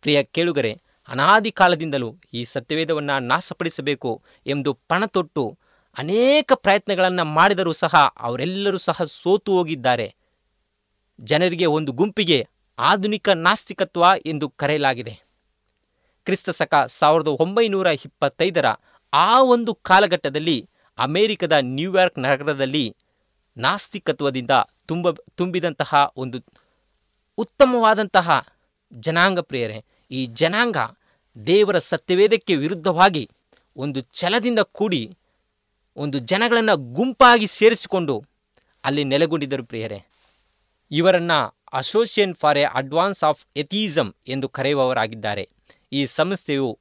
[0.00, 5.58] ಪ್ರಿಯ ಕೇಳುಗರೆ, ಅನಾದಿ ಕಾಲದಿಂದಲೂ ಈ ಸತ್ಯವೇದವನ್ನು ನಾಶಪಡಿಸಬೇಕು ಎಂದು ಪಣ ತೊಟ್ಟು
[5.96, 7.94] ಅನೇಕ ಪ್ರಯತ್ನಗಳನ್ನು ಮಾಡಿದರೂ ಸಹ
[8.26, 10.06] ಅವರೆಲ್ಲರೂ ಸಹ ಸೋತು ಹೋಗಿದ್ದಾರೆ.
[11.18, 12.38] ಜನರಿಗೆ ಒಂದು ಗುಂಪಿಗೆ
[12.78, 15.14] ಆಧುನಿಕ ನಾಸ್ತಿಕತ್ವ ಎಂದು ಕರೆಯಲಾಗಿದೆ.
[16.26, 18.66] ಕ್ರಿಸ್ತ ಶಕ ಸಾವಿರದ ಒಂಬೈನೂರ ಇಪ್ಪತ್ತೈದರ
[19.12, 20.58] ಆ ಒಂದು ಕಾಲಘಟ್ಟದಲ್ಲಿ
[20.98, 22.84] ಅಮೆರಿಕದ ನ್ಯೂಯಾರ್ಕ್ ನಗರದಲ್ಲಿ
[23.56, 24.54] ನಾಸ್ತಿಕತ್ವದಿಂದ
[24.86, 26.38] ತುಂಬ ತುಂಬಿದಂತಹ ಒಂದು
[27.38, 28.30] ಉತ್ತಮವಾದಂತಹ
[28.92, 29.78] ಜನಾಂಗ ಪ್ರಿಯರೇ,
[30.10, 30.78] ಈ ಜನಾಂಗ
[31.36, 33.24] ದೇವರ ಸತ್ಯವೇದಕ್ಕೆ ವಿರುದ್ಧವಾಗಿ
[33.76, 35.02] ಒಂದು ಛಲದಿಂದ ಕೂಡಿ
[35.96, 38.24] ಒಂದು ಜನಗಳನ್ನು ಗುಂಪಾಗಿ ಸೇರಿಸಿಕೊಂಡು
[38.84, 40.04] ಅಲ್ಲಿ ನೆಲೆಗೊಂಡಿದ್ದರು ಪ್ರಿಯರೇ.
[40.90, 45.48] ಇವರನ್ನು Association for a Advance of Atheism ಎಂದು ಕರೆಯುವವರಾಗಿದ್ದಾರೆ.
[45.92, 46.78] ಈ ಸಂಸ್ಥೆಯು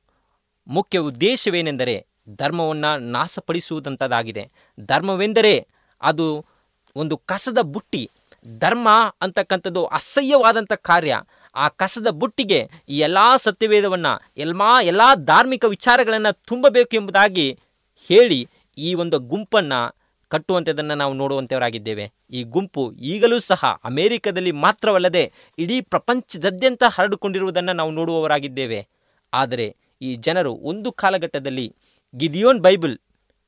[0.67, 2.05] ಮುಖ್ಯ ಉದ್ದೇಶವೇನೆಂದರೆ
[2.37, 5.67] ಧರ್ಮವನ್ನು ನಾಶಪಡಿಸುವುದಂಥದ್ದಾಗಿದೆ ಧರ್ಮವೆಂದರೆ
[6.01, 6.45] ಅದು
[6.95, 8.09] ಒಂದು ಕಸದ ಬುಟ್ಟಿ.
[8.59, 8.89] ಧರ್ಮ
[9.21, 11.21] ಅಂತಕ್ಕಂಥದ್ದು ಅಸಹ್ಯವಾದಂಥ ಕಾರ್ಯ.
[11.55, 17.59] ಆ ಕಸದ ಬುಟ್ಟಿಗೆ ಈ ಎಲ್ಲ ಸತ್ಯವೇದವನ್ನು, ಎಲ್ಲ ಎಲ್ಲ ಧಾರ್ಮಿಕ ವಿಚಾರಗಳನ್ನು ತುಂಬಬೇಕು ಎಂಬುದಾಗಿ
[18.07, 18.47] ಹೇಳಿ
[18.77, 19.79] ಈ ಒಂದು ಗುಂಪನ್ನು
[20.31, 25.23] ಕಟ್ಟುವಂಥದ್ದನ್ನು ನಾವು ನೋಡುವಂಥವರಾಗಿದ್ದೇವೆ ಈ ಗುಂಪು ಈಗಲೂ ಸಹ ಅಮೇರಿಕದಲ್ಲಿ ಮಾತ್ರವಲ್ಲದೆ
[25.57, 28.87] ಇಡೀ ಪ್ರಪಂಚದಾದ್ಯಂತ ಹರಡಿಕೊಂಡಿರುವುದನ್ನು ನಾವು ನೋಡುವವರಾಗಿದ್ದೇವೆ.
[29.33, 31.75] ಆದರೆ ಈ ಜನರು ಒಂದು ಕಾಲಘಟ್ಟದಲ್ಲಿ
[32.13, 32.97] ಗಿದಿಯೋನ್ ಬೈಬಲ್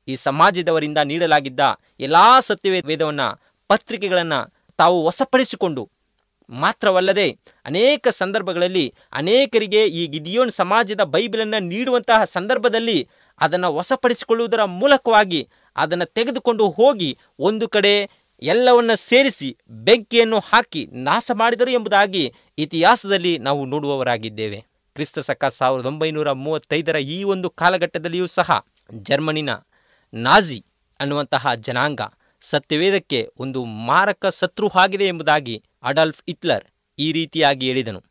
[0.08, 1.60] ಈ ಸಮಾಜದವರಿಂದ ನೀಡಲಾಗಿದ್ದ
[2.00, 3.28] ಎಲ್ಲ ಸತ್ಯವೇ, ವೇದವನ್ನು,
[3.70, 4.40] ಪತ್ರಿಕೆಗಳನ್ನು
[4.78, 5.90] ತಾವು ವಶಪಡಿಸಿಕೊಂಡು
[6.48, 7.28] ಮಾತ್ರವಲ್ಲದೆ
[7.66, 13.08] ಅನೇಕ ಸಂದರ್ಭಗಳಲ್ಲಿ ಅನೇಕರಿಗೆ ಈ ಗಿದಿಯೋನ್ ಸಮಾಜದ ಬೈಬಲನ್ನು ನೀಡುವಂತಹ ಸಂದರ್ಭದಲ್ಲಿ
[13.40, 18.10] ಅದನ್ನು ವಶಪಡಿಸಿಕೊಳ್ಳುವುದರ ಮೂಲಕವಾಗಿ ಅದನ್ನು ತೆಗೆದುಕೊಂಡು ಹೋಗಿ ಒಂದು ಕಡೆ
[18.42, 24.64] ಎಲ್ಲವನ್ನ ಸೇರಿಸಿ ಬೆಂಕಿಯನ್ನು ಹಾಕಿ ನಾಶ ಮಾಡಿದರು ಎಂಬುದಾಗಿ ಇತಿಹಾಸದಲ್ಲಿ ನಾವು ನೋಡುವವರಾಗಿದ್ದೇವೆ.
[24.94, 29.50] ಕ್ರಿಸ್ತ ಸಕ ಸಾವಿರದ ಒಂಬೈನೂರ ಮೂವತ್ತೈದರ ಈ ಒಂದು ಕಾಲಘಟ್ಟದಲ್ಲಿಯೂ ಸಹ ಜರ್ಮನಿನ
[30.14, 30.64] ನಾಜಿ
[31.00, 32.00] ಅನ್ನುವಂತಹ ಜನಾಂಗ
[32.40, 36.64] ಸತ್ಯವೇದಕ್ಕೆ ಒಂದು ಮಾರಕ ಶತ್ರು ಆಗಿದೆ ಎಂಬುದಾಗಿ ಅಡಾಲ್ಫ್ ಹಿಟ್ಲರ್
[36.98, 38.02] ಈ ರೀತಿಯಾಗಿ ಹೇಳಿದನು.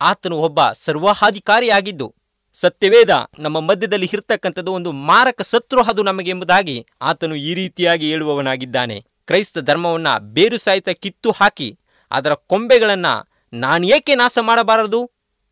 [0.00, 2.14] ಆತನು ಒಬ್ಬ ಸರ್ವಾಧಿಕಾರಿಯಾಗಿದ್ದು
[2.60, 8.96] ಸತ್ಯವೇದ ನಮ್ಮ ಮಧ್ಯದಲ್ಲಿ ಇರ್ತಕ್ಕಂಥದ್ದು ಒಂದು ಮಾರಕ ಶತ್ರು ಅದು ನಮಗೆ ಎಂಬುದಾಗಿ ಆತನು ಈ ರೀತಿಯಾಗಿ ಹೇಳುವವನಾಗಿದ್ದಾನೆ.
[9.26, 11.78] ಕ್ರೈಸ್ತ ಧರ್ಮವನ್ನು ಬೇರು ಸಹಿತ ಕಿತ್ತು ಹಾಕಿ
[12.10, 13.14] ಅದರ ಕೊಂಬೆಗಳನ್ನು
[13.52, 15.00] ನಾನು ಏಕೆ ನಾಶ ಮಾಡಬಾರದು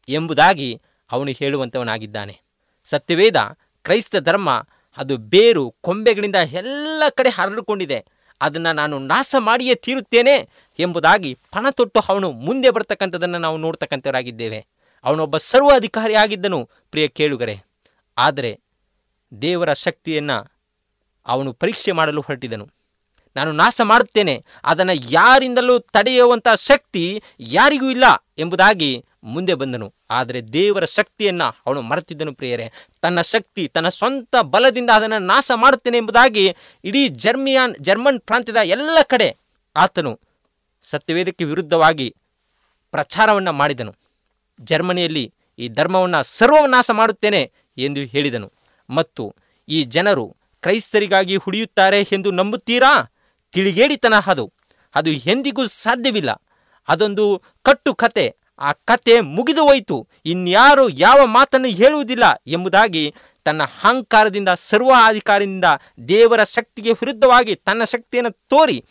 [0.08, 0.80] ಎಂಬುದಾಗಿ
[1.12, 2.34] ಅವನು ಹೇಳುವಂಥವನಾಗಿದ್ದಾನೆ
[2.84, 3.36] ಸತ್ಯವೇದ
[3.82, 4.50] ಕ್ರೈಸ್ತ ಧರ್ಮ
[4.96, 8.04] ಅದು ಬೇರು ಕೊಂಬೆಗಳಿಂದ ಎಲ್ಲ ಕಡೆ ಹರಡಿಕೊಂಡಿದೆ.
[8.40, 10.36] ಅದನ್ನು ನಾನು ನಾಶ ಮಾಡಿಯೇ ತೀರುತ್ತೇನೆ
[10.78, 14.60] ಎಂಬುದಾಗಿ ಪಣ ತೊಟ್ಟು ಅವನು ಮುಂದೆ ಬರ್ತಕ್ಕಂಥದ್ದನ್ನು ನಾವು ನೋಡ್ತಕ್ಕಂಥವರಾಗಿದ್ದೇವೆ.
[15.04, 17.56] ಅವನೊಬ್ಬ ಸರ್ವ ಅಧಿಕಾರಿಯಾಗಿದ್ದನು ಪ್ರಿಯ ಕೇಳುಗರೆ.
[18.18, 18.60] ಆದರೆ
[19.42, 20.38] ದೇವರ ಶಕ್ತಿಯನ್ನು
[21.26, 22.66] ಅವನು ಪರೀಕ್ಷೆ ಮಾಡಲು ಹೊರಟಿದನು.
[23.36, 28.04] ನಾನು ನಾಶ ಮಾಡುತ್ತೇನೆ, ಅದನ್ನು ಯಾರಿಂದಲೂ ತಡೆಯುವಂಥ ಶಕ್ತಿ ಯಾರಿಗೂ ಇಲ್ಲ
[28.38, 29.94] ಎಂಬುದಾಗಿ ಮುಂದೆ ಬಂದನು.
[30.10, 32.72] ಆದರೆ ದೇವರ ಶಕ್ತಿಯನ್ನು ಅವನು ಮರೆತಿದ್ದನು, ಪ್ರಿಯರೇ.
[33.00, 39.36] ತನ್ನ ಶಕ್ತಿ, ತನ್ನ ಸ್ವಂತ ಬಲದಿಂದ ಅದನ್ನು ನಾಶ ಮಾಡುತ್ತೇನೆ ಎಂಬುದಾಗಿ ಇಡೀ ಜರ್ಮಿಯಾನ್, ಜರ್ಮನ್ ಪ್ರಾಂತ್ಯದ ಎಲ್ಲ ಕಡೆ
[39.76, 40.20] ಆತನು
[40.82, 42.08] ಸತ್ಯವೇದಕ್ಕೆ ವಿರುದ್ಧವಾಗಿ
[42.90, 43.92] ಪ್ರಚಾರವನ್ನು ಮಾಡಿದನು.
[44.60, 48.52] ಜರ್ಮನಿಯಲ್ಲಿ ಈ ಧರ್ಮವನ್ನು ಸರ್ವನಾಶ ಮಾಡುತ್ತೇನೆ ಎಂದು ಹೇಳಿದನು.
[48.90, 49.34] ಮತ್ತು
[49.68, 53.12] ಈ ಜನರು ಕ್ರೈಸ್ತರಿಗಾಗಿ ಹುಡಿಯುತ್ತಾರೆ ಎಂದು ನಂಬುತ್ತೀರಾ?
[53.52, 54.52] ತಿಳಿಗೇಡಿತನ ಅದು.
[54.94, 56.42] ಅದು ಎಂದಿಗೂ ಸಾಧ್ಯವಿಲ್ಲ.
[56.88, 58.36] ಅದೊಂದು ಕಟ್ಟು ಕತೆ.
[58.58, 60.08] ಆ ಕತೆ ಮುಗಿದು ಹೋಯಿತು.
[60.24, 63.14] ಇನ್ಯಾರು ಯಾವ ಮಾತನ್ನು ಹೇಳುವುದಿಲ್ಲ ಎಂಬುದಾಗಿ
[63.44, 65.64] ತನ್ನ ಅಹಂಕಾರದಿಂದ ಸರ್ವಾಧಿಕಾರದಿಂದ
[66.08, 68.84] ದೇವರ ಶಕ್ತಿಗೆ ವಿರುದ್ಧವಾಗಿ ತನ್ನ ಶಕ್ತಿಯನ್ನು ತೋರಿ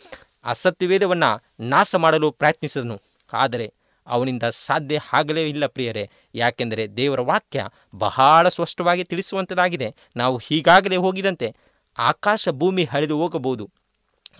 [0.44, 3.00] ಆ ಸತ್ಯವೇದವನ್ನು ನಾಶ ಮಾಡಲು ಪ್ರಯತ್ನಿಸಿದನು.
[3.32, 3.74] ಆದರೆ
[4.06, 6.10] ಅವನಿಂದ ಸಾಧ್ಯ ಆಗಲೇ ಇಲ್ಲ ಪ್ರಿಯರೇ.
[6.34, 11.54] ಯಾಕೆಂದರೆ ದೇವರ ವಾಕ್ಯ ಬಹಳ ಸ್ಪಷ್ಟವಾಗಿ ತಿಳಿಸುವಂಥದ್ದಾಗಿದೆ ನಾವು ಹೀಗಾಗಲೇ ಹೋಗಿದಂತೆ
[11.98, 13.70] ಆಕಾಶ ಭೂಮಿ ಹಳಿದು ಹೋಗಬಹುದು.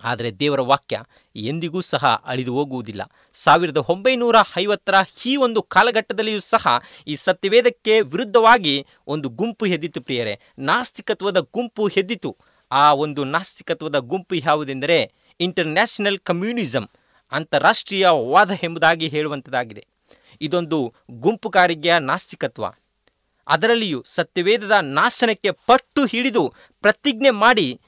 [0.03, 1.01] ಆದರೆ ದೇವರ ವಾಕ್ಯ
[1.35, 3.01] ಎಂದಿಗೂ ಸಹ ಅಳಿದು ಹೋಗುವುದಿಲ್ಲ.
[3.33, 6.67] ಸಾವಿರದ ಒಂಬೈನೂರ ಐವತ್ತರ ಈ ಒಂದು ಕಾಲಘಟ್ಟದಲ್ಲಿಯೂ ಸಹ
[7.07, 10.39] ಈ ಸತ್ಯವೇದಕ್ಕೆ ವಿರುದ್ಧವಾಗಿ ಒಂದು ಗುಂಪು ಎದ್ದಿತು ಪ್ರಿಯರೇ.
[10.59, 12.37] ನಾಸ್ತಿಕತ್ವದ ಗುಂಪು ಎದ್ದಿತು
[12.71, 16.87] ಆ ಒಂದು ನಾಸ್ತಿಕತ್ವದ ಗುಂಪು ಯಾವುದೆಂದರೆ ಇಂಟರ್ನ್ಯಾಷನಲ್ ಕಮ್ಯುನಿಸಮ್
[17.31, 19.87] ಅಂತಾರಾಷ್ಟ್ರೀಯವಾದ ಎಂಬುದಾಗಿ ಹೇಳುವಂಥದ್ದಾಗಿದೆ
[20.41, 22.65] ಇದೊಂದು ಗುಂಪು ಕಾರಿಗೆಯ ನಾಸ್ತಿಕತ್ವ.
[23.47, 27.79] ಅದರಲ್ಲಿಯೂ ಸತ್ಯವೇದದ ನಾಶನಕ್ಕೆ ಪಟ್ಟು ಹಿಡಿದು ಪ್ರತಿಜ್ಞೆ ಮಾಡಿ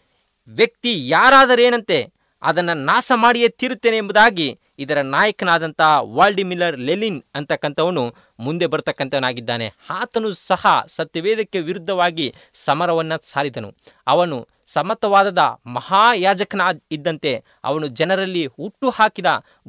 [0.47, 9.73] ವ್ಯಕ್ತಿ ಯಾರಾದರೇನಂತೆ ಅದನ್ನು ನಾಶ ಮಾಡಿಯೇ ತೀರುತ್ತೇನೆ ಎಂಬುದಾಗಿ ಇದರ ನಾಯಕನಾದಂಥ ವಾಲ್ಡಿಮಿಲ್ಲರ್ ಲೆಲಿನ್ ಅಂತಕ್ಕಂಥವನು ಮುಂದೆ ಬರ್ತಕ್ಕಂಥವನಾಗಿದ್ದಾನೆ.
[9.89, 13.73] ಆತನು ಸಹ ಸತ್ಯವೇದಕ್ಕೆ ವಿರುದ್ಧವಾಗಿ ಸಮರವನ್ನು ಸಾರಿದನು.
[14.07, 19.25] ಅವನು ಸಮತವಾದದ ಮಹಾಯಾಜಕನ ಇದ್ದಂತೆ ಅವನು ಜನರಲ್ಲಿ ಹುಟ್ಟು ಹಾಕಿದ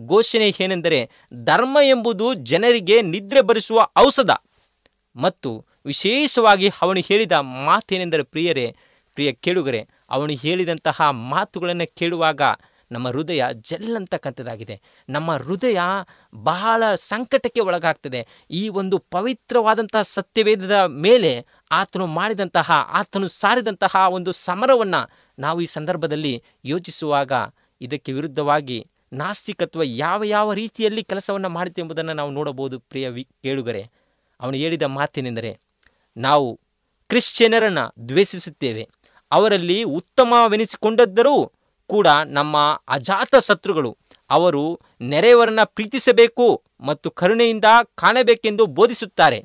[0.07, 1.11] ಘೋಷಣೆ ಏನೆಂದರೆ
[1.45, 4.31] ಧರ್ಮ ಎಂಬುದು ಜನರಿಗೆ ನಿದ್ರೆ ಬರಿಸುವ ಔಷಧ.
[5.17, 8.77] ಮತ್ತು ವಿಶೇಷವಾಗಿ ಅವನು ಹೇಳಿದ ಮಾತೇನೆಂದರೆ ಪ್ರಿಯರೇ,
[9.15, 12.43] ಪ್ರಿಯ ಕೇಳುಗರೆ, ಅವನು ಹೇಳಿದಂತಹ ಮಾತುಗಳನ್ನು ಕೇಳುವಾಗ
[12.93, 14.81] ನಮ್ಮ ಹೃದಯ ಜಲ್ಲಂತಕ್ಕಂಥದ್ದಾಗಿದೆ.
[15.09, 15.81] ನಮ್ಮ ಹೃದಯ
[16.35, 18.27] ಬಹಳ ಸಂಕಟಕ್ಕೆ ಒಳಗಾಗ್ತದೆ.
[18.51, 27.33] ಈ ಒಂದು ಪವಿತ್ರವಾದಂತಹ ಸತ್ಯವೇದದ ಮೇಲೆ ಆತನು ಮಾಡಿದಂತಹ, ಆತನು ಸಾರಿದಂತಹ ಒಂದು ಸಮರವನ್ನು ನಾವು ಈ ಸಂದರ್ಭದಲ್ಲಿ ಯೋಚಿಸುವಾಗ
[27.81, 33.91] ಇದಕ್ಕೆ ವಿರುದ್ಧವಾಗಿ ನಾಸ್ತಿಕತ್ವ ಯಾವ ಯಾವ ರೀತಿಯಲ್ಲಿ ಕೆಲಸವನ್ನು ಮಾಡಿತು ಎಂಬುದನ್ನು ನಾವು ನೋಡಬಹುದು, ಪ್ರಿಯ ವಿ, ಕೇಳುಗರೆ.
[34.41, 35.59] ಅವನು ಹೇಳಿದ ಮಾತೇನೆಂದರೆ,
[36.17, 36.61] ನಾವು
[37.09, 38.89] ಕ್ರಿಶ್ಚಿಯನರನ್ನು ದ್ವೇಷಿಸುತ್ತೇವೆ.
[39.31, 41.53] ಅವರಲ್ಲಿ ಉತ್ತಮವೆನಿಸಿಕೊಂಡದ್ದರೂ
[41.87, 43.97] ಕೂಡ ನಮ್ಮ ಅಜಾತ ಶತ್ರುಗಳು,
[44.31, 49.45] ಅವರು ನೆರೆಯವರನ್ನು ಪ್ರೀತಿಸಬೇಕು ಮತ್ತು ಕರುಣೆಯಿಂದ ಕಾಣಬೇಕೆಂದು ಬೋಧಿಸುತ್ತಾರೆ.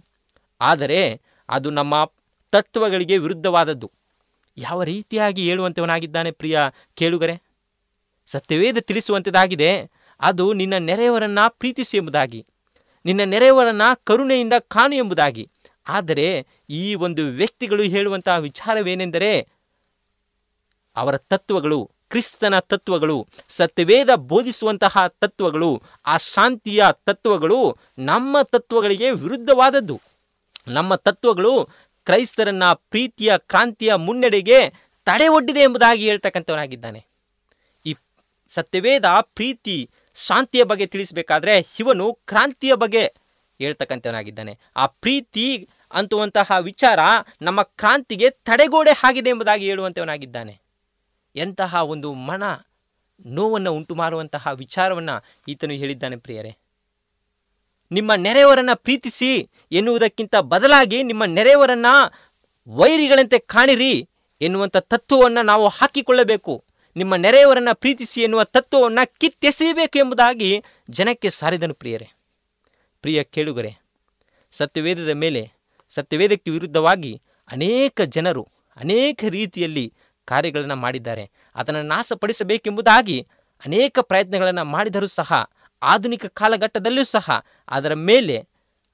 [0.61, 2.11] ಆದರೆ ಅದು ನಮ್ಮ
[2.51, 3.91] ತತ್ವಗಳಿಗೆ ವಿರುದ್ಧವಾದದ್ದು.
[4.57, 6.59] ಯಾವ ರೀತಿಯಾಗಿ ಹೇಳುವಂಥವನಾಗಿದ್ದಾನೆ ಪ್ರಿಯ
[6.95, 7.41] ಕೇಳುಗರೆ?
[8.25, 12.45] ಸತ್ಯವೇದ ತಿಳಿಸುವಂಥದ್ದಾಗಿದೆ ಅದು ನಿನ್ನ ನೆರೆಯವರನ್ನು ಪ್ರೀತಿಸು ಎಂಬುದಾಗಿ,
[13.05, 15.49] ನಿನ್ನ ನೆರೆಯವರನ್ನು ಕರುಣೆಯಿಂದ ಕಾಣು ಎಂಬುದಾಗಿ.
[15.87, 19.47] ಆದರೆ ಈ ಒಂದು ವ್ಯಕ್ತಿಗಳು ಹೇಳುವಂತಹ ವಿಚಾರವೇನೆಂದರೆ,
[20.95, 30.01] ಅವರ ತತ್ವಗಳು, ಕ್ರಿಸ್ತನ ತತ್ವಗಳು, ಸತ್ಯವೇದ ಬೋಧಿಸುವಂತಹ ತತ್ವಗಳು, ಆ ಶಾಂತಿಯ ತತ್ವಗಳು ನಮ್ಮ ತತ್ವಗಳಿಗೆ ವಿರುದ್ಧವಾದದ್ದು.
[30.67, 31.69] ನಮ್ಮ ತತ್ವಗಳು
[32.05, 34.69] ಕ್ರೈಸ್ತರನ್ನ ಪ್ರೀತಿಯ, ಕ್ರಾಂತಿಯ ಮುನ್ನಡೆಗೆ
[35.05, 37.05] ತಡೆ ಒಡ್ಡಿದೆ ಎಂಬುದಾಗಿ ಹೇಳ್ತಕ್ಕಂಥವನಾಗಿದ್ದಾನೆ.
[37.85, 37.95] ಈ
[38.47, 43.13] ಸತ್ಯವೇದ ಪ್ರೀತಿ, ಶಾಂತಿಯ ಬಗ್ಗೆ ತಿಳಿಸಬೇಕಾದ್ರೆ ಇವನು ಕ್ರಾಂತಿಯ ಬಗ್ಗೆ
[43.59, 44.59] ಹೇಳ್ತಕ್ಕಂಥವನಾಗಿದ್ದಾನೆ.
[44.75, 46.99] ಆ ಪ್ರೀತಿ ಅಂತುವಂತಹ ವಿಚಾರ
[47.41, 50.61] ನಮ್ಮ ಕ್ರಾಂತಿಗೆ ತಡೆಗೋಡೆ ಆಗಿದೆ ಎಂಬುದಾಗಿ ಹೇಳುವಂಥವನಾಗಿದ್ದಾನೆ.
[51.35, 52.43] ಎಂತಹ ಒಂದು ಮನ
[53.25, 56.57] ನೋವನ್ನು ಉಂಟು ಮಾಡುವಂತಹ ವಿಚಾರವನ್ನು ಈತನು ಹೇಳಿದ್ದಾನೆ ಪ್ರಿಯರೇ.
[57.93, 61.93] ನಿಮ್ಮ ನೆರೆಯವರನ್ನು ಪ್ರೀತಿಸಿ ಎನ್ನುವುದಕ್ಕಿಂತ ಬದಲಾಗಿ ನಿಮ್ಮ ನೆರೆಯವರನ್ನು
[62.67, 64.09] ವೈರಿಗಳಂತೆ ಕಾಣಿರಿ
[64.41, 66.63] ಎನ್ನುವಂಥ ತತ್ವವನ್ನು ನಾವು ಹಾಕಿಕೊಳ್ಳಬೇಕು.
[66.95, 72.07] ನಿಮ್ಮ ನೆರೆಯವರನ್ನು ಪ್ರೀತಿಸಿ ಎನ್ನುವ ತತ್ವವನ್ನು ಕಿತ್ತೆಸೆಯಬೇಕು ಎಂಬುದಾಗಿ ಜನಕ್ಕೆ ಸಾರಿದನು ಪ್ರಿಯರೇ.
[73.01, 73.71] ಪ್ರಿಯ ಕೇಳುಗರೆ,
[74.51, 75.51] ಸತ್ಯವೇದದ ಮೇಲೆ
[75.89, 79.93] ಸತ್ಯವೇದಕ್ಕೆ ವಿರುದ್ಧವಾಗಿ ಅನೇಕ ಜನರು ಅನೇಕ ರೀತಿಯಲ್ಲಿ
[80.25, 81.31] ಕಾರ್ಯಗಳನ್ನು ಮಾಡಿದ್ದಾರೆ.
[81.55, 83.27] ಅದನ್ನು ನಾಶಪಡಿಸಬೇಕೆಂಬುದಾಗಿ
[83.65, 85.31] ಅನೇಕ ಪ್ರಯತ್ನಗಳನ್ನು ಮಾಡಿದರೂ ಸಹ
[85.83, 88.47] ಆಧುನಿಕ ಕಾಲಘಟ್ಟದಲ್ಲೂ ಸಹ, ಅದರ ಮೇಲೆ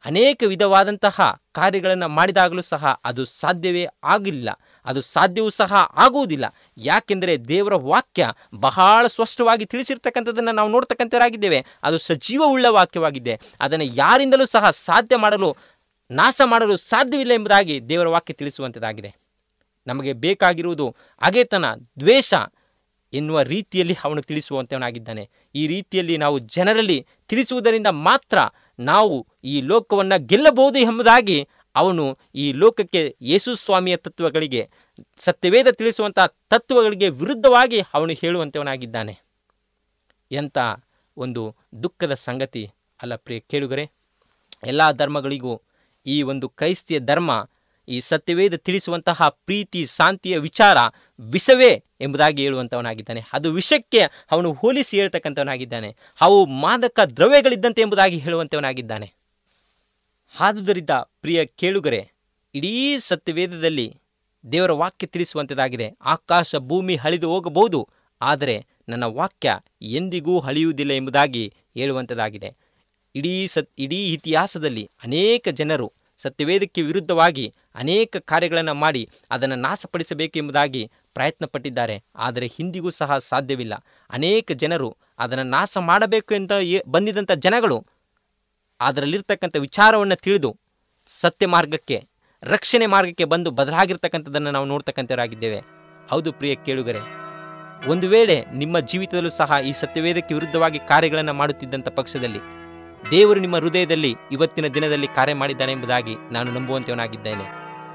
[0.06, 4.50] ಅನೇಕ ವಿಧವಾದಂತಹ ಕಾರ್ಯಗಳನ್ನು ಮಾಡಿದಾಗಲೂ ಸಹ ಅದು ಸಾಧ್ಯವೇ ಆಗಿಲ್ಲ.
[4.86, 6.46] ಅದು ಸಾಧ್ಯವೂ ಸಹ ಆಗುವುದಿಲ್ಲ.
[6.78, 13.40] ಯಾಕೆಂದರೆ ದೇವರ ವಾಕ್ಯ ಬಹಳ ಸ್ಪಷ್ಟವಾಗಿ ತಿಳಿಸಿರ್ತಕ್ಕಂಥದ್ದನ್ನು ನಾವು ನೋಡ್ತಕ್ಕಂಥರಾಗಿದ್ದೇವೆ ಅದು ಸಜೀವವುಳ್ಳ ವಾಕ್ಯವಾಗಿದೆ.
[13.60, 15.58] ಅದನ್ನು ಯಾರಿಂದಲೂ ಸಹ ಸಾಧ್ಯ ಮಾಡಲು,
[16.12, 19.16] ನಾಶ ಮಾಡಲು ಸಾಧ್ಯವಿಲ್ಲ ಎಂಬುದಾಗಿ ದೇವರ ವಾಕ್ಯ ತಿಳಿಸುವಂಥದ್ದಾಗಿದೆ.
[19.88, 21.66] ನಮಗೆ ಬೇಕಾಗಿರುವುದು ಅಗೇತನ,
[22.00, 22.34] ದ್ವೇಷ
[23.14, 28.38] ಎನ್ನುವ ರೀತಿಯಲ್ಲಿ ಅವನು ತಿಳಿಸುವಂಥವನಾಗಿದ್ದಾನೆ ಈ ರೀತಿಯಲ್ಲಿ ನಾವು ಜನರಲ್ಲಿ ತಿಳಿಸುವುದರಿಂದ ಮಾತ್ರ
[28.80, 34.70] ನಾವು ಈ ಲೋಕವನ್ನು ಗೆಲ್ಲಬಹುದು ಎಂಬುದಾಗಿ ಅವನು ಈ ಲೋಕಕ್ಕೆ ಯೇಸು ಸ್ವಾಮಿಯ ತತ್ವಗಳಿಗೆ,
[35.18, 36.20] ಸತ್ಯವೇದ ತಿಳಿಸುವಂಥ
[36.50, 39.20] ತತ್ವಗಳಿಗೆ ವಿರುದ್ಧವಾಗಿ ಅವನು ಹೇಳುವಂಥವನಾಗಿದ್ದಾನೆ
[40.32, 40.58] ಎಂಥ
[41.18, 43.92] ಒಂದು ದುಃಖದ ಸಂಗತಿ ಅಲ್ಲ ಪ್ರಿಯ ಕೇಳುಗರೆ.
[44.66, 45.62] ಎಲ್ಲ ಧರ್ಮಗಳಿಗೂ
[46.06, 47.48] ಈ ಒಂದು ಕ್ರೈಸ್ತಿಯ ಧರ್ಮ,
[47.88, 50.78] ಈ ಸತ್ಯವೇದ ತಿಳಿಸುವಂತಹ ಪ್ರೀತಿ, ಶಾಂತಿಯ ವಿಚಾರ
[51.20, 53.22] ವಿಷವೇ ಎಂಬುದಾಗಿ ಹೇಳುವಂಥವನಾಗಿದ್ದಾನೆ.
[53.34, 54.00] ಅದು ವಿಷಕ್ಕೆ
[54.32, 55.96] ಅವನು ಹೋಲಿಸಿ ಹೇಳ್ತಕ್ಕಂಥವನಾಗಿದ್ದಾನೆ.
[56.22, 59.14] ಅವು ಮಾದಕ ದ್ರವ್ಯಗಳಿದ್ದಂತೆ ಎಂಬುದಾಗಿ ಹೇಳುವಂಥವನಾಗಿದ್ದಾನೆ.
[60.40, 62.12] ಆದುದರಿಂದ ಪ್ರಿಯ ಕೇಳುಗರೆ,
[62.56, 63.96] ಇಡೀ ಸತ್ಯವೇದದಲ್ಲಿ
[64.52, 65.94] ದೇವರ ವಾಕ್ಯ ತಿಳಿಸುವಂಥದ್ದಾಗಿದೆ.
[66.02, 67.88] ಆಕಾಶ ಭೂಮಿ ಅಳಿದು ಹೋಗಬಹುದು,
[68.22, 72.56] ಆದರೆ ನನ್ನ ವಾಕ್ಯ ಎಂದಿಗೂ ಅಳಿಯುವುದಿಲ್ಲ ಎಂಬುದಾಗಿ ಹೇಳುವಂಥದ್ದಾಗಿದೆ.
[73.16, 81.46] ಇಡೀ ಸತ್, ಇಡೀ ಇತಿಹಾಸದಲ್ಲಿ ಅನೇಕ ಜನರು ಸತ್ಯವೇದಕ್ಕೆ ವಿರುದ್ಧವಾಗಿ ಅನೇಕ ಕಾರ್ಯಗಳನ್ನು ಮಾಡಿ ಅದನ್ನು ನಾಶಪಡಿಸಬೇಕು ಎಂಬುದಾಗಿ ಪ್ರಯತ್ನ
[81.54, 83.74] ಪಟ್ಟಿದ್ದಾರೆ ಆದರೆ ಹಿಂದಿಗೂ ಸಹ ಸಾಧ್ಯವಿಲ್ಲ.
[84.10, 84.90] ಅನೇಕ ಜನರು
[85.24, 86.54] ಅದನ್ನು ನಾಶ ಮಾಡಬೇಕು ಅಂತ
[86.96, 87.78] ಬಂದಿದಂಥ ಜನಗಳು
[88.80, 90.52] ಅದರಲ್ಲಿರ್ತಕ್ಕಂಥ ವಿಚಾರವನ್ನು ತಿಳಿದು
[91.10, 91.98] ಸತ್ಯ ಮಾರ್ಗಕ್ಕೆ,
[92.44, 95.60] ರಕ್ಷಣೆ ಮಾರ್ಗಕ್ಕೆ ಬಂದು ಬದಲಾಗಿರ್ತಕ್ಕಂಥದ್ದನ್ನು ನಾವು ನೋಡ್ತಕ್ಕಂಥವರಾಗಿದ್ದೇವೆ.
[96.12, 97.02] ಹೌದು ಪ್ರಿಯ ಕೇಳುಗರೆ,
[97.92, 102.42] ಒಂದು ವೇಳೆ ನಿಮ್ಮ ಜೀವಿತದಲ್ಲೂ ಸಹ ಈ ಸತ್ಯವೇದಕ್ಕೆ ವಿರುದ್ಧವಾಗಿ ಕಾರ್ಯಗಳನ್ನು ಮಾಡುತ್ತಿದ್ದಂಥ ಪಕ್ಷದಲ್ಲಿ
[103.12, 105.76] ದೇವರು ನಿಮ್ಮ ಹೃದಯದಲ್ಲಿ ಇವತ್ತಿನ ದಿನದಲ್ಲಿ ಕಾರ್ಯ ಮಾಡಿದ್ದಾನೆ
[106.36, 107.46] ನಾನು ನಂಬುವಂತವನಾಗಿದ್ದೇನೆ.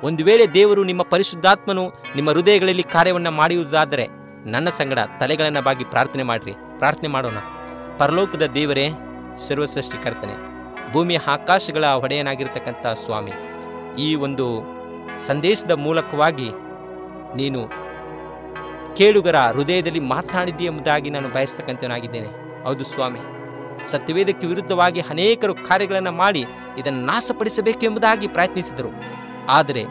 [0.06, 1.82] ಒಂದು ವೇಳೆ ದೇವರು ನಿಮ್ಮ ಪರಿಶುದ್ಧಾತ್ಮನು
[2.16, 4.06] ನಿಮ್ಮ ಹೃದಯಗಳಲ್ಲಿ ಕಾರ್ಯವನ್ನು ಮಾಡುವುದಾದರೆ
[4.46, 6.54] ನನ್ನ ಸಂಗಡ ತಲೆಗಳನ್ನು ಬಾಗಿ ಪ್ರಾರ್ಥನೆ ಮಾಡಿರಿ.
[6.78, 7.38] ಪ್ರಾರ್ಥನೆ ಮಾಡೋಣ.
[7.98, 8.86] ಪರಲೋಕದ ದೇವರೇ
[9.38, 10.34] ಸರ್ವಸೃಷ್ಟಿಕರ್ತನೆ
[10.92, 13.32] ಭೂಮಿಯ ಆಕಾಶಗಳ ಒಡೆಯನಾಗಿರ್ತಕ್ಕಂಥ ಸ್ವಾಮಿ,
[13.98, 14.46] ಈ ಒಂದು
[15.26, 16.48] ಸಂದೇಶದ ಮೂಲಕವಾಗಿ
[17.36, 17.62] ನೀನು
[18.96, 22.30] ಕೇಳುಗರ ಹೃದಯದಲ್ಲಿ ಮಾತನಾಡಿದ್ದಿ ಎಂಬುದಾಗಿ ನಾನು ಬಯಸ್ತಕ್ಕಂಥವನಾಗಿದ್ದೇನೆ.
[22.64, 23.22] ಹೌದು ಸ್ವಾಮಿ.
[23.90, 26.44] ಸತ್ಯವೇದಕ್ಕೆ ವಿರುದ್ಧವಾಗಿ ಅನೇಕರು ಕಾರ್ಯಗಳನ್ನು ಮಾಡಿ
[26.78, 28.92] ಇದನ್ನು ನಾಶಪಡಿಸಬೇಕು ಎಂಬುದಾಗಿ ಪ್ರಯತ್ನಿಸಿದರು.
[29.48, 29.84] ಆದರೆ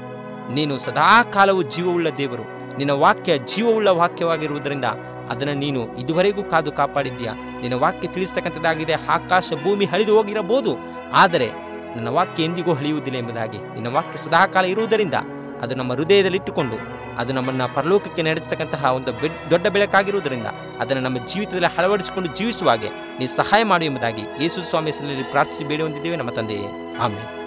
[0.53, 2.77] ನೀನು ಸದಾಕಾಲವು ಜೀವವುಳ್ಳ ದೇವರು.
[2.77, 4.85] ನಿನ್ನ ವಾಕ್ಯ ಜೀವವುಳ್ಳ ವಾಕ್ಯವಾಗಿರುವುದರಿಂದ
[5.29, 7.33] ಅದನ್ನು ನೀನು ಇದುವರೆಗೂ ಕಾದು ಕಾಪಾಡಿದ್ದೀಯಾ?
[7.61, 10.77] ನಿನ್ನ ವಾಕ್ಯ ತಿಳಿಸ್ತಕ್ಕಂಥದ್ದಾಗಿದೆ, ಆಕಾಶ ಭೂಮಿ ಹಳಿದು ಹೋಗಿರಬಹುದು.
[11.13, 11.47] ಆದರೆ
[11.95, 13.57] ನನ್ನ ವಾಕ್ಯ ಎಂದಿಗೂ ಹಳಿಯುವುದಿಲ್ಲ ಎಂಬುದಾಗಿ.
[13.57, 15.13] ನಿನ್ನ ವಾಕ್ಯ ಸದಾಕಾಲ ಇರುವುದರಿಂದ
[15.61, 16.75] ಅದು ನಮ್ಮ ಹೃದಯದಲ್ಲಿಟ್ಟುಕೊಂಡು,
[17.17, 20.47] ಅದು ನಮ್ಮನ್ನು ಪರಲೋಕಕ್ಕೆ ನಡೆಸತಕ್ಕಂತಹ ಒಂದು ಬೆಡ್, ದೊಡ್ಡ ಬೆಳಕಾಗಿರುವುದರಿಂದ
[20.79, 22.89] ಅದನ್ನು ನಮ್ಮ ಜೀವಿತದಲ್ಲಿ ಅಳವಡಿಸಿಕೊಂಡು ಜೀವಿಸುವಾಗೆ
[23.19, 26.97] ನೀ ಸಹಾಯ ಮಾಡು ಎಂಬುದಾಗಿ ಯೇಸು ಸ್ವಾಮಿ ಹೆಸರಿನಲ್ಲಿ ಪ್ರಾರ್ಥಿಸಿ ಬೇಡಿ ಹೊಂದಿದ್ದೇವೆ ನಮ್ಮ ತಂದೆಯೇ.
[26.97, 27.42] ಆಮೇಲೆ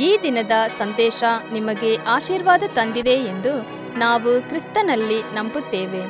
[0.00, 3.52] ಈ ದಿನದ ಸಂದೇಶ ನಿಮಗೆ ಆಶೀರ್ವಾದ ತಂದಿದೆ ಎಂದು
[3.98, 6.02] ನಾವು ಕ್ರಿಸ್ತನಲ್ಲಿ ನಂಬುತ್ತೇವೆ.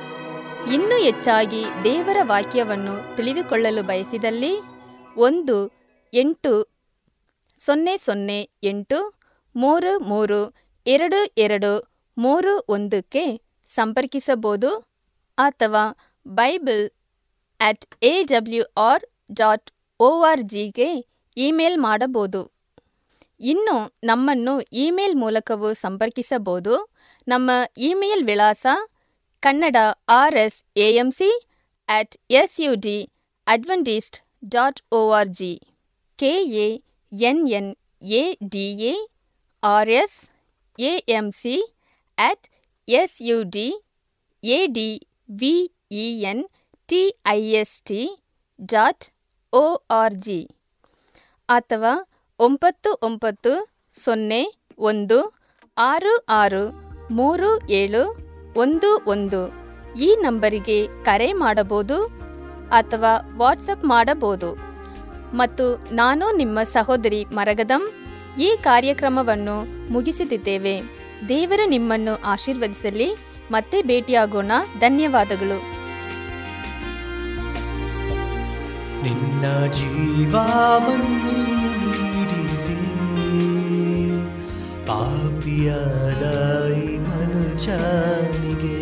[0.73, 4.53] ಇನ್ನೂ ಹೆಚ್ಚಾಗಿ ದೇವರ ವಾಕ್ಯವನ್ನು ತಿಳಿದುಕೊಳ್ಳಲು ಬಯಸಿದಲ್ಲಿ
[5.17, 5.57] ಒಂದು
[6.15, 6.53] ಎಂಟು
[7.59, 9.21] ಸೊನ್ನೆ ಸೊನ್ನೆ ಎಂಟು
[9.57, 10.41] ಮೂರು ಮೂರು
[10.87, 11.73] ಎರಡು ಎರಡು
[12.19, 13.25] ಮೂರು ಒಂದಕ್ಕೆ
[13.67, 14.71] ಸಂಪರ್ಕಿಸಬಹುದು
[15.39, 15.83] ಅಥವಾ
[16.27, 16.91] Bible
[17.61, 20.91] at A W R dot O R ಜಿಗೆ
[21.37, 22.60] ಇಮೇಲ್ ಮಾಡಬಹುದು.
[23.41, 26.75] ಇನ್ನು ನಮ್ಮನ್ನು ಇಮೇಲ್ ಮೂಲಕವೂ ಸಂಪರ್ಕಿಸಬಹುದು.
[27.27, 27.51] ನಮ್ಮ
[27.89, 28.65] ಇಮೇಲ್ ವಿಳಾಸ
[29.43, 29.77] Kannada
[30.19, 31.31] R S A M C
[31.89, 32.97] at S U D
[33.47, 34.17] Adventist
[34.55, 35.53] dot O R G.
[36.19, 36.33] K
[36.65, 36.69] A
[37.13, 37.71] N N
[38.21, 38.23] A
[38.55, 38.95] D A
[39.63, 40.19] R S
[40.79, 41.57] A M C
[42.19, 42.47] at
[42.89, 43.67] S U D
[44.45, 44.89] A D
[45.41, 45.55] V
[46.03, 46.45] E N
[46.89, 48.03] T I S T
[48.73, 49.05] dot
[49.53, 49.65] O
[50.01, 50.41] R G
[51.49, 51.93] ಅಥವಾ
[52.41, 53.69] ಒಂಬತ್ತು ಒಂಬತ್ತು
[54.05, 55.35] ಸೊನ್ನೆ ಒಂದು
[55.79, 56.63] ಆರು ಆರು
[57.13, 58.17] ಮೂರು ಏಳು
[58.57, 59.53] ಒಂದು ಒಂದು
[59.99, 62.05] ಈ ನಂಬರಿಗೆ ಕರೆ ಮಾಡಬಹುದು
[62.71, 64.57] ಅಥವಾ ವಾಟ್ಸಪ್ ಮಾಡಬಹುದು.
[65.37, 67.93] ಮತ್ತು ನಾನು ನಿಮ್ಮ ಸಹೋದರಿ ಮರಗದಂ
[68.39, 69.57] ಈ ಕಾರ್ಯಕ್ರಮವನ್ನು
[69.93, 70.83] ಮುಗಿಸುತ್ತಿದ್ದೇವೆ
[71.29, 73.15] ದೇವರು ನಿಮ್ಮನ್ನು ಆಶೀರ್ವದಿಸಲಿ.
[73.51, 74.53] ಮತ್ತೆ ಭೇಟಿಯಾಗೋಣ.
[74.79, 75.81] ಧನ್ಯವಾದಗಳು.
[79.03, 81.70] ನಿನ್ನ ಜೀವವನ್ನು
[84.91, 86.23] ಪಾಪಿಯಾದ
[86.73, 88.81] ಈ ಮನುಜನಿಗೆ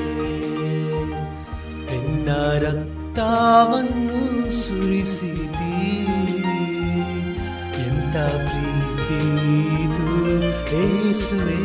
[1.90, 5.90] ನಿನ್ನ ರಕ್ತವನ್ನು ಸುರಿಸಿದಿ.
[7.86, 9.20] ಎಂತ ಪ್ರೀತಿ
[9.84, 10.10] ಇದು
[10.76, 11.64] ಏಸುವೆ.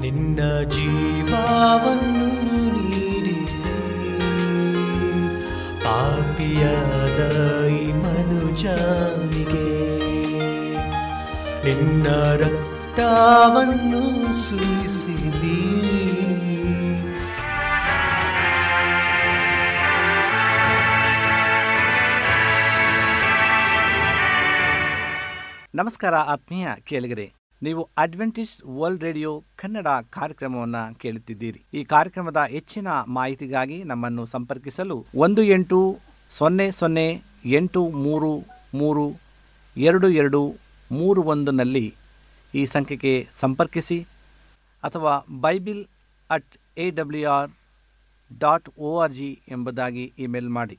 [0.00, 2.49] ನಿನ್ನ ಜೀವವನ್ನು
[11.80, 14.00] ನಿನ್ನ ರಕ್ತವನ್ನು
[14.40, 15.60] ಸುರಿಸಿದಿ.
[25.74, 31.60] ನಮಸ್ಕಾರ ಆತ್ಮೀಯ ಕೇಳಿಗರೆ, ನೀವು ಅಡ್ವೆಂಟಿಸ್ ವರ್ಲ್ಡ್ ರೇಡಿಯೋ ಕನ್ನಡ ಕಾರ್ಯಕ್ರಮವನ್ನು ಕೇಳುತ್ತಿದ್ದೀರಿ.
[31.74, 35.98] ಈ ಕಾರ್ಯಕ್ರಮದ ಹೆಚ್ಚಿನ ಮಾಹಿತಿಗಾಗಿ ನಮ್ಮನ್ನು ಸಂಪರ್ಕಿಸಲು ಒಂದು ಎಂಟು
[36.30, 37.08] ಸೊನ್ನೆ ಸೊನ್ನೆ
[37.58, 38.32] ಎಂಟು ಮೂರು
[38.74, 39.06] ಮೂರು
[39.76, 41.94] ಎರಡು ಎರಡು ಮೂರು ಒಂದನಲ್ಲಿ
[42.54, 44.06] ಈ ಸಂಖ್ಯೆಗೆ ಸಂಪರ್ಕಿಸಿ
[44.84, 45.84] ಅಥವಾ bible
[46.30, 47.50] at A W R
[48.40, 50.78] dot O R G ಎಂಬುದಾಗಿ ಇಮೇಲ್ ಮಾಡಿ.